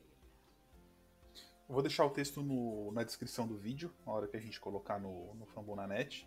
Eu 1.69 1.75
vou 1.75 1.83
deixar 1.83 2.07
o 2.07 2.11
texto 2.11 2.43
no, 2.43 2.91
na 2.93 3.05
descrição 3.05 3.47
do 3.47 3.59
vídeo, 3.59 3.93
na 4.07 4.13
hora 4.15 4.27
que 4.27 4.39
a 4.39 4.41
gente 4.41 4.59
colocar 4.59 4.99
no, 4.99 5.35
no 5.35 5.45
Fambonanet. 5.45 6.27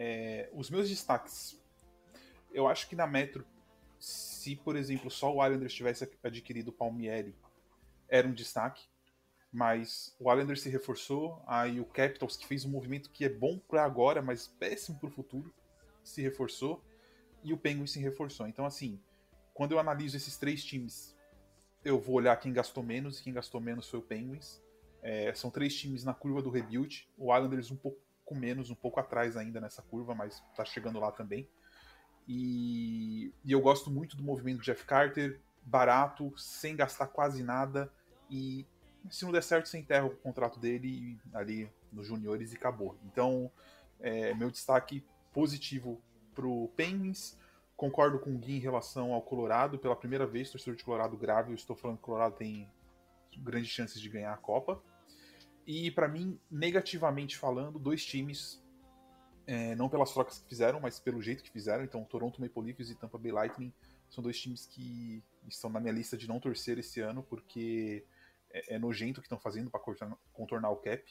É, 0.00 0.48
os 0.52 0.70
meus 0.70 0.88
destaques. 0.88 1.60
Eu 2.52 2.68
acho 2.68 2.88
que 2.88 2.94
na 2.94 3.04
Metro, 3.04 3.44
se 3.98 4.54
por 4.54 4.76
exemplo 4.76 5.10
só 5.10 5.34
o 5.34 5.44
Islanders 5.44 5.74
tivesse 5.74 6.08
adquirido 6.22 6.68
o 6.68 6.72
Palmieri, 6.72 7.34
era 8.08 8.26
um 8.26 8.32
destaque. 8.32 8.86
Mas 9.50 10.14
o 10.20 10.30
Islanders 10.30 10.60
se 10.60 10.68
reforçou, 10.68 11.42
aí 11.46 11.80
o 11.80 11.84
Capitals, 11.84 12.36
que 12.36 12.46
fez 12.46 12.64
um 12.64 12.70
movimento 12.70 13.10
que 13.10 13.24
é 13.24 13.28
bom 13.28 13.58
para 13.58 13.82
agora, 13.82 14.22
mas 14.22 14.46
péssimo 14.46 14.98
para 14.98 15.08
o 15.08 15.10
futuro, 15.10 15.52
se 16.04 16.22
reforçou. 16.22 16.84
E 17.42 17.52
o 17.52 17.56
Penguin 17.56 17.86
se 17.86 17.98
reforçou. 17.98 18.46
Então, 18.46 18.66
assim, 18.66 19.00
quando 19.54 19.72
eu 19.72 19.80
analiso 19.80 20.16
esses 20.16 20.36
três 20.36 20.62
times, 20.64 21.16
eu 21.84 21.98
vou 21.98 22.16
olhar 22.16 22.36
quem 22.36 22.52
gastou 22.52 22.84
menos, 22.84 23.18
e 23.18 23.22
quem 23.22 23.32
gastou 23.32 23.60
menos 23.60 23.88
foi 23.88 23.98
o 23.98 24.02
Penguins. 24.02 24.62
É, 25.02 25.32
são 25.34 25.50
três 25.50 25.74
times 25.74 26.04
na 26.04 26.12
curva 26.12 26.42
do 26.42 26.50
rebuild. 26.50 27.08
O 27.16 27.34
Islanders 27.34 27.70
um 27.70 27.76
pouco 27.76 27.98
pouco 28.28 28.36
menos, 28.36 28.70
um 28.70 28.74
pouco 28.74 29.00
atrás 29.00 29.36
ainda 29.36 29.60
nessa 29.60 29.80
curva, 29.80 30.14
mas 30.14 30.42
tá 30.54 30.64
chegando 30.64 31.00
lá 31.00 31.10
também. 31.10 31.48
E, 32.26 33.32
e 33.42 33.52
eu 33.52 33.60
gosto 33.60 33.90
muito 33.90 34.16
do 34.16 34.22
movimento 34.22 34.58
do 34.58 34.62
Jeff 34.62 34.84
Carter, 34.84 35.40
barato, 35.62 36.32
sem 36.36 36.76
gastar 36.76 37.06
quase 37.06 37.42
nada. 37.42 37.90
E 38.30 38.66
se 39.08 39.24
não 39.24 39.32
der 39.32 39.42
certo, 39.42 39.68
você 39.68 39.78
enterra 39.78 40.06
o 40.06 40.16
contrato 40.16 40.60
dele 40.60 41.18
ali 41.32 41.70
nos 41.90 42.06
juniores 42.06 42.52
e 42.52 42.56
acabou. 42.56 42.98
Então, 43.06 43.50
é, 43.98 44.34
meu 44.34 44.50
destaque 44.50 45.02
positivo 45.32 46.00
pro 46.34 46.68
Penguins. 46.76 47.38
Concordo 47.76 48.18
com 48.18 48.34
o 48.34 48.38
Gui 48.38 48.56
em 48.56 48.60
relação 48.60 49.14
ao 49.14 49.22
Colorado. 49.22 49.78
Pela 49.78 49.96
primeira 49.96 50.26
vez, 50.26 50.50
torcedor 50.50 50.76
de 50.76 50.84
Colorado 50.84 51.16
grave, 51.16 51.52
eu 51.52 51.54
estou 51.54 51.74
falando 51.74 51.96
que 51.96 52.02
o 52.02 52.06
Colorado 52.06 52.34
tem 52.34 52.68
grandes 53.38 53.70
chances 53.70 54.00
de 54.00 54.08
ganhar 54.08 54.34
a 54.34 54.36
Copa. 54.36 54.82
E 55.68 55.90
para 55.90 56.08
mim, 56.08 56.40
negativamente 56.50 57.36
falando, 57.36 57.78
dois 57.78 58.02
times, 58.02 58.58
é, 59.46 59.74
não 59.74 59.86
pelas 59.86 60.14
trocas 60.14 60.38
que 60.38 60.48
fizeram, 60.48 60.80
mas 60.80 60.98
pelo 60.98 61.20
jeito 61.20 61.44
que 61.44 61.50
fizeram. 61.50 61.84
Então, 61.84 62.02
Toronto 62.04 62.40
Maple 62.40 62.62
Leafs 62.62 62.88
e 62.88 62.94
Tampa 62.94 63.18
Bay 63.18 63.30
Lightning 63.30 63.70
são 64.08 64.24
dois 64.24 64.40
times 64.40 64.64
que 64.64 65.22
estão 65.46 65.68
na 65.68 65.78
minha 65.78 65.92
lista 65.92 66.16
de 66.16 66.26
não 66.26 66.40
torcer 66.40 66.78
esse 66.78 67.00
ano, 67.00 67.22
porque 67.22 68.02
é, 68.50 68.76
é 68.76 68.78
nojento 68.78 69.20
o 69.20 69.22
que 69.22 69.26
estão 69.26 69.38
fazendo 69.38 69.70
para 69.70 69.78
contornar 70.32 70.70
o 70.70 70.76
cap. 70.76 71.04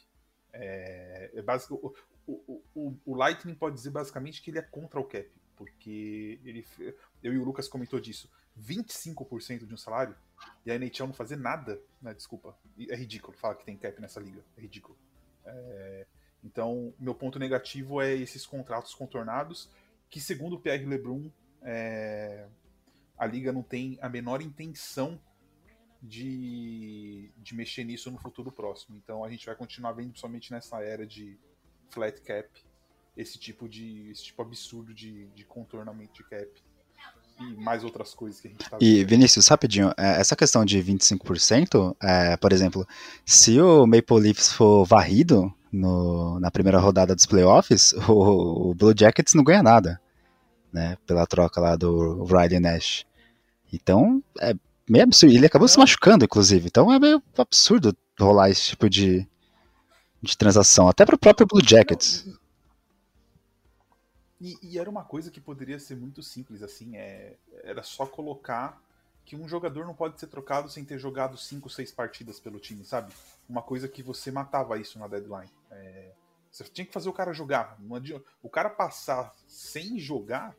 É, 0.51 1.29
é 1.35 1.43
o, 1.69 1.93
o, 2.25 2.63
o, 2.73 2.97
o, 3.05 3.15
Lightning 3.15 3.53
pode 3.53 3.75
dizer 3.75 3.91
basicamente 3.91 4.41
que 4.41 4.49
ele 4.49 4.57
é 4.57 4.63
contra 4.63 4.99
o 4.99 5.03
cap, 5.03 5.29
porque 5.55 6.39
ele, 6.43 6.65
eu 7.21 7.31
e 7.31 7.37
o 7.37 7.43
Lucas 7.43 7.67
comentou 7.67 7.99
disso. 7.99 8.27
25% 8.61 9.65
de 9.65 9.73
um 9.73 9.77
salário 9.77 10.15
e 10.65 10.71
a 10.71 10.75
NHL 10.75 11.07
não 11.07 11.13
fazer 11.13 11.35
nada, 11.35 11.81
né? 12.01 12.13
Desculpa. 12.13 12.57
É 12.89 12.95
ridículo 12.95 13.35
falar 13.37 13.55
que 13.55 13.65
tem 13.65 13.77
cap 13.77 13.99
nessa 14.01 14.19
liga. 14.19 14.43
É 14.57 14.61
ridículo. 14.61 14.97
É... 15.45 16.05
Então, 16.43 16.93
meu 16.99 17.15
ponto 17.15 17.39
negativo 17.39 18.01
é 18.01 18.13
esses 18.13 18.45
contratos 18.45 18.93
contornados, 18.93 19.69
que 20.09 20.21
segundo 20.21 20.55
o 20.55 20.59
Pierre 20.59 20.85
Lebrun, 20.85 21.31
é... 21.63 22.47
a 23.17 23.25
liga 23.25 23.51
não 23.51 23.63
tem 23.63 23.97
a 24.01 24.07
menor 24.07 24.41
intenção 24.41 25.19
de, 26.01 27.31
de 27.37 27.55
mexer 27.55 27.83
nisso 27.83 28.11
no 28.11 28.17
futuro 28.17 28.51
próximo. 28.51 28.97
Então 28.97 29.23
a 29.23 29.29
gente 29.29 29.45
vai 29.45 29.55
continuar 29.55 29.93
vendo 29.93 30.17
somente 30.17 30.51
nessa 30.51 30.81
era 30.81 31.05
de 31.05 31.37
flat 31.89 32.21
cap 32.21 32.49
esse 33.15 33.39
tipo 33.39 33.67
de 33.67 34.11
esse 34.11 34.25
tipo 34.25 34.41
absurdo 34.41 34.93
de, 34.93 35.27
de 35.29 35.43
contornamento 35.43 36.13
de 36.13 36.23
cap 36.23 36.63
e 37.39 37.55
mais 37.55 37.83
outras 37.83 38.13
coisas 38.13 38.39
que 38.41 38.47
a 38.47 38.51
gente 38.51 38.69
tá 38.69 38.77
E, 38.79 39.03
Vinícius, 39.03 39.47
rapidinho, 39.47 39.93
é, 39.97 40.19
essa 40.19 40.35
questão 40.35 40.65
de 40.65 40.81
25%, 40.81 41.95
é, 42.01 42.37
por 42.37 42.51
exemplo, 42.51 42.87
se 43.25 43.59
o 43.59 43.85
Maple 43.85 44.19
Leafs 44.19 44.51
for 44.51 44.85
varrido 44.85 45.53
no, 45.71 46.39
na 46.39 46.49
primeira 46.49 46.79
rodada 46.79 47.15
dos 47.15 47.25
playoffs, 47.25 47.93
o, 48.07 48.71
o, 48.71 48.73
Blue 48.73 48.93
Jackets 48.97 49.33
não 49.33 49.43
ganha 49.43 49.61
nada, 49.61 50.01
né, 50.73 50.97
pela 51.05 51.25
troca 51.27 51.61
lá 51.61 51.75
do 51.75 52.23
Riley 52.23 52.59
Nash. 52.59 53.05
Então, 53.71 54.23
é 54.39 54.53
meio 54.89 55.03
absurdo. 55.03 55.35
Ele 55.35 55.45
acabou 55.45 55.67
se 55.67 55.77
machucando, 55.77 56.25
inclusive, 56.25 56.67
então 56.67 56.91
é 56.91 56.99
meio 56.99 57.21
absurdo 57.37 57.95
rolar 58.19 58.49
esse 58.49 58.69
tipo 58.69 58.89
de, 58.89 59.27
de 60.21 60.37
transação, 60.37 60.87
até 60.87 61.05
pro 61.05 61.17
próprio 61.17 61.45
Blue 61.45 61.61
Jackets. 61.63 62.25
Não, 62.25 62.37
e, 64.39 64.57
e, 64.61 64.79
era 64.79 64.89
uma 64.89 65.03
coisa 65.03 65.31
que 65.31 65.41
poderia 65.41 65.79
ser 65.79 65.95
muito 65.95 66.21
simples, 66.21 66.61
assim, 66.61 66.95
é, 66.95 67.35
era 67.63 67.81
só 67.81 68.05
colocar 68.05 68.81
que 69.25 69.35
um 69.35 69.47
jogador 69.47 69.85
não 69.85 69.93
pode 69.93 70.19
ser 70.19 70.27
trocado 70.27 70.69
sem 70.69 70.85
ter 70.85 70.97
jogado 70.97 71.37
5, 71.37 71.69
6 71.69 71.91
partidas 71.91 72.39
pelo 72.39 72.59
time, 72.59 72.85
sabe? 72.85 73.13
Uma 73.49 73.61
coisa 73.61 73.87
que 73.87 74.01
você 74.01 74.31
matava 74.31 74.79
isso 74.79 74.97
na 74.97 75.07
deadline. 75.07 75.51
É, 75.69 76.13
você 76.49 76.63
tinha 76.63 76.85
que 76.85 76.93
fazer 76.93 77.09
o 77.09 77.13
cara 77.13 77.33
jogar. 77.33 77.77
O 78.41 78.49
cara 78.49 78.69
passar 78.69 79.35
sem 79.45 79.99
jogar, 79.99 80.55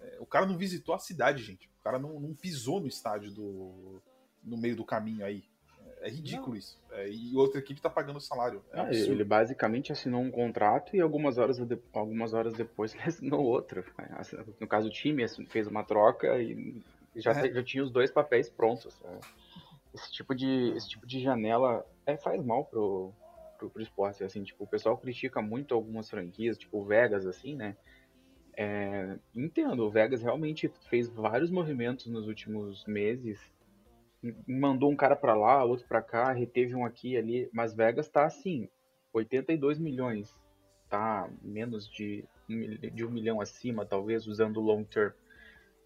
é, 0.00 0.16
o 0.20 0.26
cara 0.26 0.46
não 0.46 0.56
visitou 0.56 0.94
a 0.94 0.98
cidade, 0.98 1.42
gente. 1.42 1.66
O 1.80 1.82
cara 1.82 1.98
não, 1.98 2.20
não 2.20 2.34
pisou 2.34 2.80
no 2.80 2.86
estádio 2.86 3.32
do, 3.32 4.00
no 4.44 4.56
meio 4.56 4.76
do 4.76 4.84
caminho 4.84 5.24
aí. 5.24 5.42
É 6.00 6.08
ridículo 6.08 6.50
não. 6.50 6.56
isso. 6.56 6.78
É, 6.92 7.08
e 7.08 7.36
outra 7.36 7.58
equipe 7.58 7.80
tá 7.80 7.90
pagando 7.90 8.16
o 8.16 8.20
salário. 8.20 8.62
É 8.72 8.80
ah, 8.80 8.88
ele 8.92 9.24
basicamente 9.24 9.92
assinou 9.92 10.20
um 10.20 10.30
contrato 10.30 10.94
e 10.94 11.00
algumas 11.00 11.38
horas, 11.38 11.58
de, 11.58 11.78
algumas 11.92 12.34
horas 12.34 12.54
depois 12.54 12.94
ele 12.94 13.04
assinou 13.04 13.44
outro. 13.44 13.84
No 14.60 14.66
caso, 14.66 14.88
o 14.88 14.92
time 14.92 15.26
fez 15.48 15.66
uma 15.66 15.84
troca 15.84 16.40
e 16.40 16.82
já, 17.16 17.32
é. 17.32 17.52
já 17.52 17.62
tinha 17.62 17.82
os 17.82 17.90
dois 17.90 18.10
papéis 18.10 18.48
prontos. 18.48 18.98
É. 19.04 19.18
Esse 19.94 20.12
tipo 20.12 20.34
de, 20.34 20.72
esse 20.76 20.88
tipo 20.88 21.06
de 21.06 21.20
janela 21.20 21.84
é, 22.06 22.16
faz 22.16 22.42
mal 22.44 22.64
pro, 22.64 23.12
pro, 23.58 23.70
pro 23.70 23.82
esporte. 23.82 24.22
Assim, 24.22 24.42
tipo, 24.42 24.64
o 24.64 24.68
pessoal 24.68 24.96
critica 24.96 25.42
muito 25.42 25.74
algumas 25.74 26.08
franquias, 26.08 26.58
tipo 26.58 26.78
o 26.78 26.84
Vegas, 26.84 27.26
assim, 27.26 27.56
né? 27.56 27.76
É, 28.56 29.16
entendo, 29.36 29.84
o 29.84 29.90
Vegas 29.90 30.20
realmente 30.20 30.68
fez 30.88 31.08
vários 31.08 31.48
movimentos 31.48 32.06
nos 32.06 32.26
últimos 32.26 32.84
meses 32.86 33.40
mandou 34.46 34.90
um 34.90 34.96
cara 34.96 35.14
para 35.14 35.34
lá, 35.34 35.64
outro 35.64 35.86
para 35.86 36.02
cá, 36.02 36.32
reteve 36.32 36.74
um 36.74 36.84
aqui 36.84 37.16
ali, 37.16 37.48
mas 37.52 37.74
Vegas 37.74 38.08
tá 38.08 38.24
assim, 38.24 38.68
82 39.12 39.78
milhões, 39.78 40.36
tá 40.88 41.28
menos 41.42 41.88
de, 41.88 42.24
de 42.48 43.04
um 43.04 43.10
milhão 43.10 43.40
acima, 43.40 43.86
talvez, 43.86 44.26
usando 44.26 44.58
o 44.58 44.64
long 44.64 44.84
term. 44.84 45.12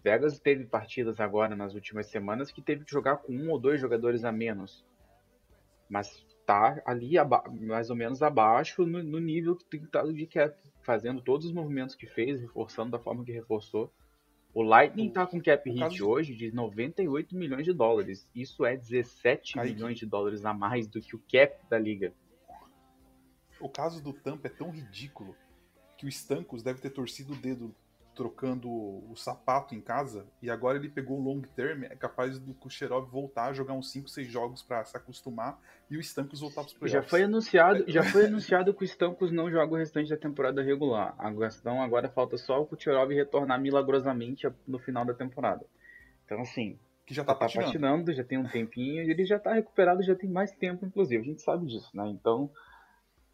Vegas 0.02 0.40
teve 0.40 0.64
partidas 0.64 1.20
agora 1.20 1.54
nas 1.54 1.74
últimas 1.74 2.06
semanas 2.06 2.50
que 2.50 2.60
teve 2.60 2.84
que 2.84 2.90
jogar 2.90 3.18
com 3.18 3.32
um 3.32 3.50
ou 3.50 3.58
dois 3.58 3.80
jogadores 3.80 4.24
a 4.24 4.32
menos. 4.32 4.84
Mas 5.88 6.26
tá 6.44 6.82
ali 6.84 7.12
mais 7.60 7.88
ou 7.88 7.96
menos 7.96 8.22
abaixo 8.22 8.84
no, 8.84 9.02
no 9.02 9.20
nível 9.20 9.54
que 9.54 9.64
tem 9.64 9.82
estado 9.82 10.12
de 10.12 10.26
cap, 10.26 10.56
fazendo 10.82 11.22
todos 11.22 11.46
os 11.46 11.52
movimentos 11.52 11.94
que 11.94 12.06
fez, 12.06 12.40
reforçando 12.40 12.90
da 12.90 12.98
forma 12.98 13.24
que 13.24 13.30
reforçou. 13.30 13.92
O 14.54 14.62
Lightning 14.62 15.10
tá 15.10 15.26
com 15.26 15.40
cap 15.40 15.70
hit 15.70 16.02
hoje 16.02 16.34
de 16.34 16.52
98 16.52 17.34
milhões 17.34 17.64
de 17.64 17.72
dólares. 17.72 18.28
Isso 18.34 18.66
é 18.66 18.76
17 18.76 19.54
Kaique. 19.54 19.74
milhões 19.74 19.98
de 19.98 20.04
dólares 20.04 20.44
a 20.44 20.52
mais 20.52 20.86
do 20.86 21.00
que 21.00 21.16
o 21.16 21.22
cap 21.30 21.56
da 21.70 21.78
liga. 21.78 22.12
O 23.58 23.68
caso 23.68 24.02
do 24.02 24.12
Tampa 24.12 24.48
é 24.48 24.50
tão 24.50 24.70
ridículo 24.70 25.34
que 25.96 26.04
o 26.04 26.08
Stancos 26.08 26.62
deve 26.62 26.80
ter 26.80 26.90
torcido 26.90 27.32
o 27.32 27.36
dedo 27.36 27.74
trocando 28.14 28.68
o 28.68 29.14
sapato 29.16 29.74
em 29.74 29.80
casa 29.80 30.26
e 30.40 30.50
agora 30.50 30.78
ele 30.78 30.88
pegou 30.88 31.18
o 31.18 31.22
long 31.22 31.40
term, 31.40 31.84
é 31.84 31.96
capaz 31.96 32.38
do 32.38 32.54
Kucherov 32.54 33.08
voltar 33.10 33.46
a 33.46 33.52
jogar 33.52 33.74
uns 33.74 33.90
5, 33.90 34.08
6 34.08 34.28
jogos 34.28 34.62
para 34.62 34.84
se 34.84 34.96
acostumar 34.96 35.58
e 35.90 35.96
o 35.96 36.00
Stamkos 36.00 36.40
voltar 36.40 36.62
pros 36.62 36.74
playoffs. 36.74 37.02
Já 37.02 37.08
foi 37.08 37.22
anunciado, 37.22 37.84
já 37.88 38.02
foi 38.02 38.26
anunciado 38.26 38.74
que 38.74 38.84
o 38.84 38.86
Stamkos 38.86 39.32
não 39.32 39.50
joga 39.50 39.74
o 39.74 39.76
restante 39.76 40.10
da 40.10 40.16
temporada 40.16 40.62
regular. 40.62 41.14
A 41.18 41.32
questão 41.34 41.82
agora 41.82 42.08
falta 42.08 42.36
só 42.36 42.60
o 42.60 42.66
Kucherov 42.66 43.12
retornar 43.12 43.60
milagrosamente 43.60 44.46
no 44.66 44.78
final 44.78 45.04
da 45.04 45.14
temporada. 45.14 45.64
Então 46.24 46.40
assim, 46.40 46.78
que 47.06 47.14
já 47.14 47.24
tá, 47.24 47.32
já 47.32 47.38
tá 47.38 47.44
patinando. 47.44 47.66
patinando, 47.66 48.12
já 48.12 48.24
tem 48.24 48.38
um 48.38 48.48
tempinho, 48.48 49.02
ele 49.02 49.24
já 49.24 49.38
tá 49.38 49.54
recuperado, 49.54 50.02
já 50.02 50.14
tem 50.14 50.30
mais 50.30 50.52
tempo 50.52 50.84
inclusive, 50.86 51.22
a 51.22 51.26
gente 51.26 51.42
sabe 51.42 51.66
disso, 51.66 51.90
né? 51.94 52.08
Então, 52.08 52.50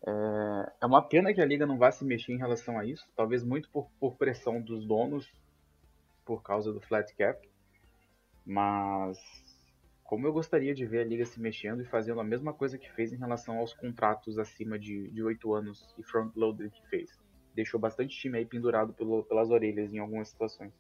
é, 0.07 0.73
é 0.83 0.87
uma 0.87 1.03
pena 1.03 1.33
que 1.33 1.41
a 1.41 1.47
liga 1.47 1.67
não 1.67 1.79
vá 1.79 1.91
se 1.91 2.05
mexer 2.05 2.33
em 2.33 2.39
relação 2.39 2.79
a 2.79 2.85
isso, 2.85 3.07
talvez 3.17 3.43
muito 3.43 3.69
por, 3.71 3.89
por 3.99 4.17
pressão 4.17 4.61
dos 4.61 4.87
donos, 4.87 5.33
por 6.25 6.43
causa 6.43 6.73
do 6.73 6.81
flat 6.81 7.15
cap, 7.17 7.49
mas 8.45 9.19
como 10.09 10.27
eu 10.27 10.33
gostaria 10.33 10.75
de 10.75 10.87
ver 10.87 11.01
a 11.01 11.05
liga 11.05 11.27
se 11.27 11.39
mexendo 11.39 11.83
e 11.83 11.85
fazendo 11.85 12.19
a 12.19 12.25
mesma 12.25 12.51
coisa 12.51 12.79
que 12.79 12.91
fez 12.93 13.13
em 13.13 13.17
relação 13.19 13.59
aos 13.59 13.75
contratos 13.75 14.39
acima 14.39 14.79
de, 14.79 15.11
de 15.11 15.23
8 15.23 15.55
anos 15.55 15.95
e 15.99 16.03
front-loader 16.03 16.71
que 16.71 16.83
fez. 16.89 17.11
Deixou 17.55 17.79
bastante 17.79 18.17
time 18.17 18.39
aí 18.39 18.47
pendurado 18.47 18.95
pelo, 18.95 19.23
pelas 19.25 19.51
orelhas 19.51 19.93
em 19.93 19.99
algumas 19.99 20.29
situações. 20.29 20.73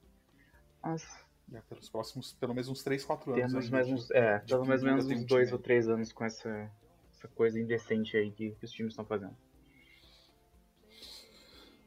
Mas. 0.82 1.26
É, 1.52 1.60
pelos 1.60 1.90
próximos, 1.90 2.32
pelo 2.34 2.54
menos 2.54 2.68
uns 2.68 2.82
3, 2.82 3.04
4 3.04 3.32
anos. 3.34 3.52
Temos 3.52 3.70
mais 3.70 3.88
uns, 3.88 4.10
é, 4.12 4.38
pelo 4.38 4.64
menos 4.64 5.06
uns 5.06 5.24
2 5.24 5.52
ou 5.52 5.58
3 5.58 5.88
anos 5.88 6.10
com 6.10 6.24
essa, 6.24 6.70
essa 7.18 7.28
coisa 7.28 7.60
indecente 7.60 8.16
aí 8.16 8.30
que, 8.30 8.52
que 8.52 8.64
os 8.64 8.70
times 8.70 8.92
estão 8.92 9.04
fazendo. 9.04 9.36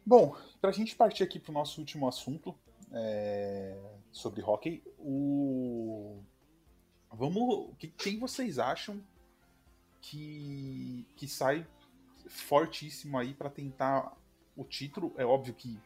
Bom, 0.05 0.35
para 0.59 0.69
a 0.69 0.73
gente 0.73 0.95
partir 0.95 1.23
aqui 1.23 1.39
para 1.39 1.51
o 1.51 1.53
nosso 1.53 1.79
último 1.79 2.07
assunto 2.07 2.53
é, 2.91 3.79
sobre 4.11 4.41
hockey, 4.41 4.83
o 4.97 6.21
vamos, 7.13 7.75
quem 7.97 8.19
vocês 8.19 8.59
acham 8.59 9.01
que 10.01 11.05
que 11.15 11.27
sai 11.27 11.67
fortíssimo 12.27 13.17
aí 13.17 13.33
para 13.33 13.49
tentar 13.49 14.17
o 14.55 14.65
título? 14.65 15.13
É 15.17 15.25
óbvio 15.25 15.53
que 15.53 15.79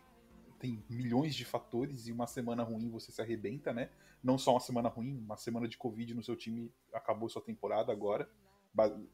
tem 0.59 0.83
milhões 0.89 1.35
de 1.35 1.45
fatores 1.45 2.07
e 2.07 2.11
uma 2.11 2.25
semana 2.25 2.63
ruim 2.63 2.89
você 2.89 3.11
se 3.11 3.21
arrebenta, 3.21 3.73
né? 3.73 3.89
Não 4.23 4.37
só 4.37 4.51
uma 4.51 4.59
semana 4.59 4.89
ruim, 4.89 5.19
uma 5.19 5.37
semana 5.37 5.67
de 5.67 5.77
Covid 5.77 6.15
no 6.15 6.23
seu 6.23 6.35
time 6.35 6.71
acabou 6.93 7.29
sua 7.29 7.41
temporada 7.41 7.91
agora 7.91 8.27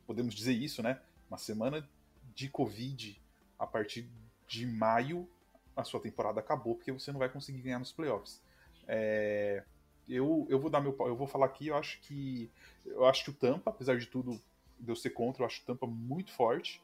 podemos 0.05 0.33
dizer 0.33 0.53
isso, 0.53 0.81
né? 0.81 0.99
Uma 1.29 1.37
semana 1.37 1.87
de 2.35 2.49
Covid 2.49 3.19
a 3.57 3.67
partir 3.67 4.09
de 4.47 4.65
maio, 4.65 5.27
a 5.75 5.83
sua 5.83 5.99
temporada 5.99 6.39
acabou 6.39 6.75
porque 6.75 6.91
você 6.91 7.11
não 7.11 7.19
vai 7.19 7.29
conseguir 7.29 7.61
ganhar 7.61 7.79
nos 7.79 7.91
playoffs. 7.91 8.41
É, 8.87 9.63
eu, 10.09 10.45
eu 10.49 10.59
vou 10.59 10.69
dar 10.69 10.81
meu 10.81 10.95
eu 11.01 11.15
vou 11.15 11.27
falar 11.27 11.45
aqui, 11.45 11.67
eu 11.67 11.77
acho 11.77 11.99
que 12.01 12.49
eu 12.85 13.05
acho 13.05 13.23
que 13.23 13.29
o 13.29 13.33
Tampa, 13.33 13.69
apesar 13.69 13.97
de 13.97 14.07
tudo 14.07 14.41
de 14.79 14.91
eu 14.91 14.95
ser 14.95 15.11
contra, 15.11 15.43
eu 15.43 15.45
acho 15.45 15.61
o 15.61 15.65
Tampa 15.65 15.85
muito 15.85 16.31
forte. 16.31 16.81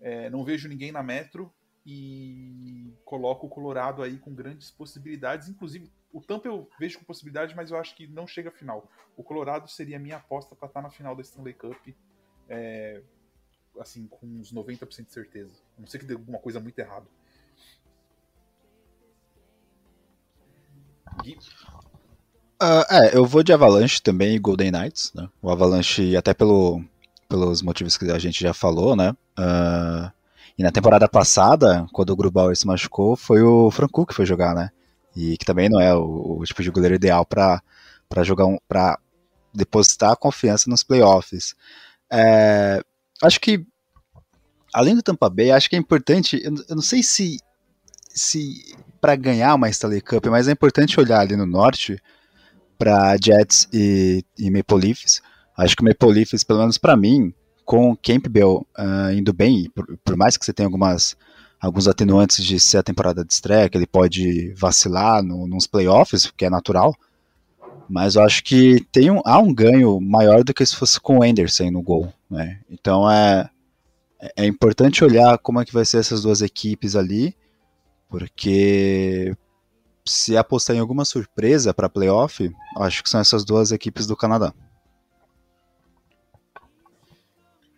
É, 0.00 0.30
não 0.30 0.44
vejo 0.44 0.68
ninguém 0.68 0.92
na 0.92 1.02
Metro 1.02 1.52
e 1.84 2.92
coloco 3.04 3.46
o 3.46 3.50
Colorado 3.50 4.02
aí 4.02 4.18
com 4.18 4.34
grandes 4.34 4.70
possibilidades, 4.70 5.48
inclusive 5.48 5.90
o 6.12 6.20
Tampa 6.20 6.48
eu 6.48 6.68
vejo 6.78 6.98
com 6.98 7.04
possibilidade, 7.04 7.54
mas 7.54 7.70
eu 7.70 7.78
acho 7.78 7.94
que 7.94 8.06
não 8.06 8.26
chega 8.26 8.48
à 8.48 8.52
final. 8.52 8.88
O 9.16 9.22
Colorado 9.22 9.68
seria 9.68 9.96
a 9.96 10.00
minha 10.00 10.16
aposta 10.16 10.54
para 10.54 10.68
estar 10.68 10.82
na 10.82 10.90
final 10.90 11.14
da 11.14 11.22
Stanley 11.22 11.54
Cup 11.54 11.88
é, 12.50 13.00
assim, 13.78 14.06
com 14.08 14.26
uns 14.26 14.52
90% 14.52 15.06
de 15.06 15.12
certeza. 15.12 15.52
A 15.78 15.80
não 15.80 15.86
sei 15.86 16.00
que 16.00 16.06
dê 16.06 16.14
alguma 16.14 16.38
coisa 16.38 16.60
muito 16.60 16.78
errada. 16.78 17.06
Gui? 21.22 21.38
Uh, 22.62 22.84
é, 22.90 23.16
eu 23.16 23.24
vou 23.24 23.42
de 23.42 23.52
Avalanche 23.52 24.02
também 24.02 24.34
e 24.34 24.38
Golden 24.38 24.70
Knights, 24.70 25.12
né? 25.14 25.28
O 25.40 25.50
Avalanche, 25.50 26.14
até 26.16 26.34
pelo, 26.34 26.84
pelos 27.26 27.62
motivos 27.62 27.96
que 27.96 28.10
a 28.10 28.18
gente 28.18 28.42
já 28.42 28.52
falou, 28.52 28.94
né? 28.94 29.12
Uh, 29.38 30.12
e 30.58 30.62
na 30.62 30.70
temporada 30.70 31.08
passada, 31.08 31.86
quando 31.92 32.10
o 32.10 32.16
Grubauer 32.16 32.54
se 32.54 32.66
machucou, 32.66 33.16
foi 33.16 33.42
o 33.42 33.70
Franco 33.70 34.04
que 34.04 34.12
foi 34.12 34.26
jogar, 34.26 34.54
né? 34.54 34.70
E 35.16 35.38
que 35.38 35.44
também 35.44 35.70
não 35.70 35.80
é 35.80 35.94
o, 35.94 36.38
o 36.38 36.44
tipo 36.44 36.62
de 36.62 36.70
goleiro 36.70 36.94
ideal 36.94 37.24
para 37.24 37.62
jogar 38.22 38.44
um, 38.44 38.58
para 38.68 38.98
depositar 39.54 40.16
confiança 40.16 40.68
nos 40.68 40.82
playoffs. 40.82 41.54
É, 42.12 42.82
acho 43.22 43.40
que, 43.40 43.64
além 44.72 44.94
do 44.94 45.02
Tampa 45.02 45.28
Bay, 45.30 45.50
acho 45.50 45.68
que 45.68 45.76
é 45.76 45.78
importante, 45.78 46.40
eu, 46.42 46.54
eu 46.68 46.74
não 46.74 46.82
sei 46.82 47.02
se, 47.02 47.38
se 48.08 48.74
para 49.00 49.16
ganhar 49.16 49.54
uma 49.54 49.68
Stanley 49.68 50.00
Cup, 50.00 50.26
mas 50.26 50.48
é 50.48 50.52
importante 50.52 50.98
olhar 50.98 51.20
ali 51.20 51.36
no 51.36 51.46
norte 51.46 52.00
para 52.78 53.16
Jets 53.22 53.68
e, 53.72 54.24
e 54.38 54.50
Maple 54.50 54.78
Leafs. 54.78 55.22
Acho 55.56 55.76
que 55.76 55.82
o 55.82 55.84
Maple 55.84 56.12
Leafs, 56.12 56.42
pelo 56.42 56.60
menos 56.60 56.78
para 56.78 56.96
mim, 56.96 57.32
com 57.64 57.96
Campbell 57.96 58.66
uh, 58.78 59.12
indo 59.12 59.32
bem, 59.32 59.70
por, 59.74 59.86
por, 60.04 60.16
mais 60.16 60.36
que 60.36 60.44
você 60.44 60.52
tenha 60.52 60.66
algumas 60.66 61.16
alguns 61.60 61.86
atenuantes 61.86 62.42
de 62.42 62.58
ser 62.58 62.78
a 62.78 62.82
temporada 62.82 63.22
de 63.22 63.32
estreia, 63.32 63.68
que 63.68 63.76
ele 63.76 63.86
pode 63.86 64.54
vacilar 64.54 65.22
no, 65.22 65.46
nos 65.46 65.66
playoffs, 65.66 66.32
que 66.34 66.46
é 66.46 66.50
natural, 66.50 66.96
mas 67.90 68.14
eu 68.14 68.22
acho 68.22 68.44
que 68.44 68.86
tem 68.92 69.10
um, 69.10 69.20
há 69.24 69.38
um 69.40 69.52
ganho 69.52 70.00
maior 70.00 70.44
do 70.44 70.54
que 70.54 70.64
se 70.64 70.76
fosse 70.76 71.00
com 71.00 71.18
o 71.18 71.22
Anderson 71.24 71.72
no 71.72 71.82
gol. 71.82 72.12
Né? 72.30 72.60
Então 72.70 73.10
é, 73.10 73.50
é 74.36 74.46
importante 74.46 75.02
olhar 75.02 75.36
como 75.38 75.60
é 75.60 75.64
que 75.64 75.72
vai 75.72 75.84
ser 75.84 75.98
essas 75.98 76.22
duas 76.22 76.40
equipes 76.40 76.94
ali, 76.94 77.36
porque 78.08 79.36
se 80.06 80.36
apostar 80.36 80.76
em 80.76 80.78
alguma 80.78 81.04
surpresa 81.04 81.74
para 81.74 81.88
playoff, 81.88 82.48
acho 82.76 83.02
que 83.02 83.10
são 83.10 83.20
essas 83.20 83.44
duas 83.44 83.72
equipes 83.72 84.06
do 84.06 84.16
Canadá. 84.16 84.54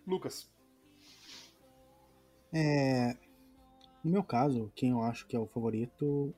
Lucas. 0.06 0.46
É, 2.52 3.16
no 4.04 4.10
meu 4.10 4.22
caso, 4.22 4.70
quem 4.74 4.90
eu 4.90 5.02
acho 5.02 5.26
que 5.26 5.34
é 5.34 5.38
o 5.38 5.46
favorito, 5.46 6.34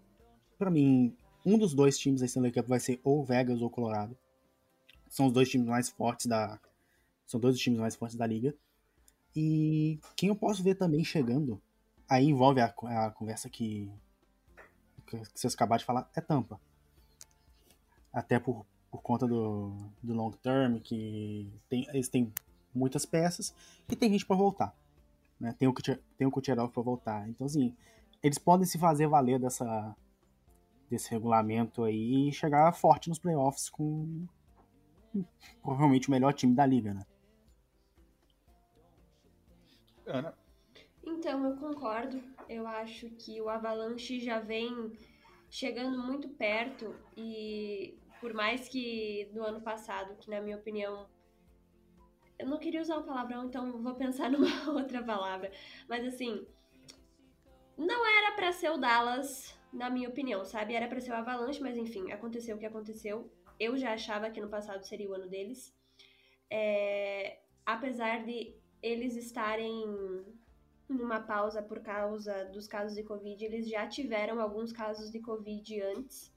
para 0.56 0.70
mim, 0.70 1.16
um 1.44 1.59
dos 1.59 1.74
dois 1.74 1.98
times 1.98 2.20
da 2.20 2.26
Stanley 2.26 2.52
Cup 2.52 2.66
vai 2.66 2.80
ser 2.80 3.00
ou 3.04 3.24
Vegas 3.24 3.61
ou 3.61 3.70
Colorado. 3.70 4.16
São 5.09 5.26
os 5.26 5.33
dois 5.33 5.48
times 5.48 5.66
mais 5.66 5.90
fortes 5.90 6.26
da 6.26 6.59
são 7.26 7.40
dois 7.40 7.54
dos 7.54 7.62
times 7.62 7.80
mais 7.80 7.96
fortes 7.96 8.16
da 8.16 8.26
liga. 8.26 8.54
E 9.35 9.98
quem 10.16 10.28
eu 10.28 10.37
posso 10.37 10.62
ver 10.62 10.76
também 10.76 11.02
chegando, 11.04 11.61
aí 12.09 12.26
envolve 12.26 12.61
a, 12.61 12.66
a 12.66 13.11
conversa 13.11 13.48
que, 13.48 13.90
que 15.07 15.16
vocês 15.35 15.54
acabaram 15.54 15.80
de 15.80 15.85
falar, 15.85 16.09
é 16.14 16.20
Tampa. 16.20 16.61
Até 18.12 18.38
por, 18.38 18.64
por 18.90 19.02
conta 19.02 19.26
do, 19.26 19.76
do 20.02 20.14
long 20.14 20.30
term, 20.30 20.78
que 20.78 21.50
tem, 21.68 21.87
eles 21.88 22.09
têm 22.09 22.33
muitas 22.72 23.04
peças 23.04 23.54
e 23.88 23.96
tem 23.96 24.11
gente 24.12 24.26
para 24.26 24.37
voltar. 24.37 24.74
Né? 25.40 25.54
Tem 25.59 25.66
o, 25.66 25.74
tem 26.16 26.26
o 26.26 26.30
Kucherov 26.30 26.70
para 26.70 26.83
voltar. 26.83 27.28
Então, 27.28 27.46
assim, 27.46 27.74
eles 28.22 28.38
podem 28.38 28.66
se 28.66 28.78
fazer 28.78 29.09
valer 29.09 29.40
dessa, 29.40 29.96
desse 30.94 31.11
regulamento 31.11 31.83
aí 31.83 32.28
e 32.28 32.33
chegar 32.33 32.72
forte 32.72 33.09
nos 33.09 33.18
playoffs 33.18 33.68
com 33.68 34.26
provavelmente 35.62 36.09
o 36.09 36.11
melhor 36.11 36.33
time 36.33 36.54
da 36.54 36.64
liga, 36.64 36.94
né? 36.94 37.07
Ana? 40.07 40.35
Então, 41.02 41.44
eu 41.44 41.57
concordo. 41.57 42.22
Eu 42.48 42.66
acho 42.66 43.11
que 43.11 43.40
o 43.40 43.48
Avalanche 43.48 44.20
já 44.20 44.38
vem 44.38 44.92
chegando 45.50 46.02
muito 46.02 46.28
perto 46.28 46.94
e 47.16 47.98
por 48.20 48.33
mais 48.33 48.68
que 48.68 49.28
no 49.33 49.42
ano 49.42 49.61
passado, 49.61 50.16
que 50.16 50.30
na 50.30 50.40
minha 50.40 50.57
opinião 50.57 51.07
eu 52.38 52.46
não 52.46 52.59
queria 52.59 52.80
usar 52.80 52.98
um 52.98 53.04
palavrão, 53.04 53.44
então 53.44 53.83
vou 53.83 53.94
pensar 53.94 54.30
numa 54.33 54.70
outra 54.72 55.02
palavra. 55.02 55.50
Mas 55.88 56.04
assim, 56.07 56.46
não 57.76 58.07
era 58.07 58.33
para 58.35 58.52
ser 58.52 58.70
o 58.70 58.78
Dallas, 58.78 59.59
na 59.74 59.90
minha 59.90 60.08
opinião, 60.08 60.44
sabe? 60.44 60.74
Era 60.74 60.87
para 60.87 61.00
ser 61.00 61.10
o 61.10 61.16
Avalanche, 61.16 61.60
mas 61.60 61.76
enfim, 61.76 62.12
aconteceu 62.12 62.56
o 62.56 62.58
que 62.58 62.66
aconteceu. 62.66 63.30
Eu 63.58 63.76
já 63.76 63.92
achava 63.92 64.30
que 64.30 64.40
no 64.40 64.48
passado 64.48 64.84
seria 64.84 65.10
o 65.10 65.14
ano 65.14 65.28
deles. 65.28 65.74
É, 66.48 67.40
apesar 67.66 68.24
de 68.24 68.54
eles 68.80 69.16
estarem 69.16 69.84
numa 70.88 71.20
pausa 71.20 71.60
por 71.62 71.80
causa 71.80 72.44
dos 72.46 72.68
casos 72.68 72.94
de 72.94 73.02
Covid, 73.02 73.44
eles 73.44 73.68
já 73.68 73.87
tiveram 73.87 74.40
alguns 74.40 74.72
casos 74.72 75.10
de 75.10 75.18
Covid 75.20 75.82
antes 75.82 76.32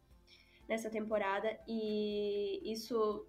nessa 0.68 0.90
temporada 0.90 1.58
e 1.68 2.62
isso 2.72 3.28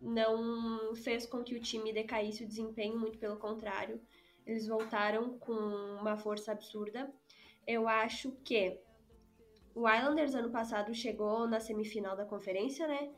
não 0.00 0.94
fez 0.96 1.26
com 1.26 1.42
que 1.42 1.54
o 1.54 1.60
time 1.60 1.92
decaísse 1.92 2.44
o 2.44 2.48
desempenho, 2.48 2.98
muito 2.98 3.18
pelo 3.18 3.36
contrário. 3.36 4.00
Eles 4.46 4.66
voltaram 4.66 5.38
com 5.38 5.52
uma 5.52 6.16
força 6.16 6.52
absurda. 6.52 7.12
Eu 7.66 7.86
acho 7.86 8.32
que 8.44 8.80
o 9.78 9.88
Islanders 9.88 10.34
ano 10.34 10.50
passado 10.50 10.92
chegou 10.92 11.46
na 11.46 11.60
semifinal 11.60 12.16
da 12.16 12.24
conferência, 12.24 12.86
né? 12.88 13.10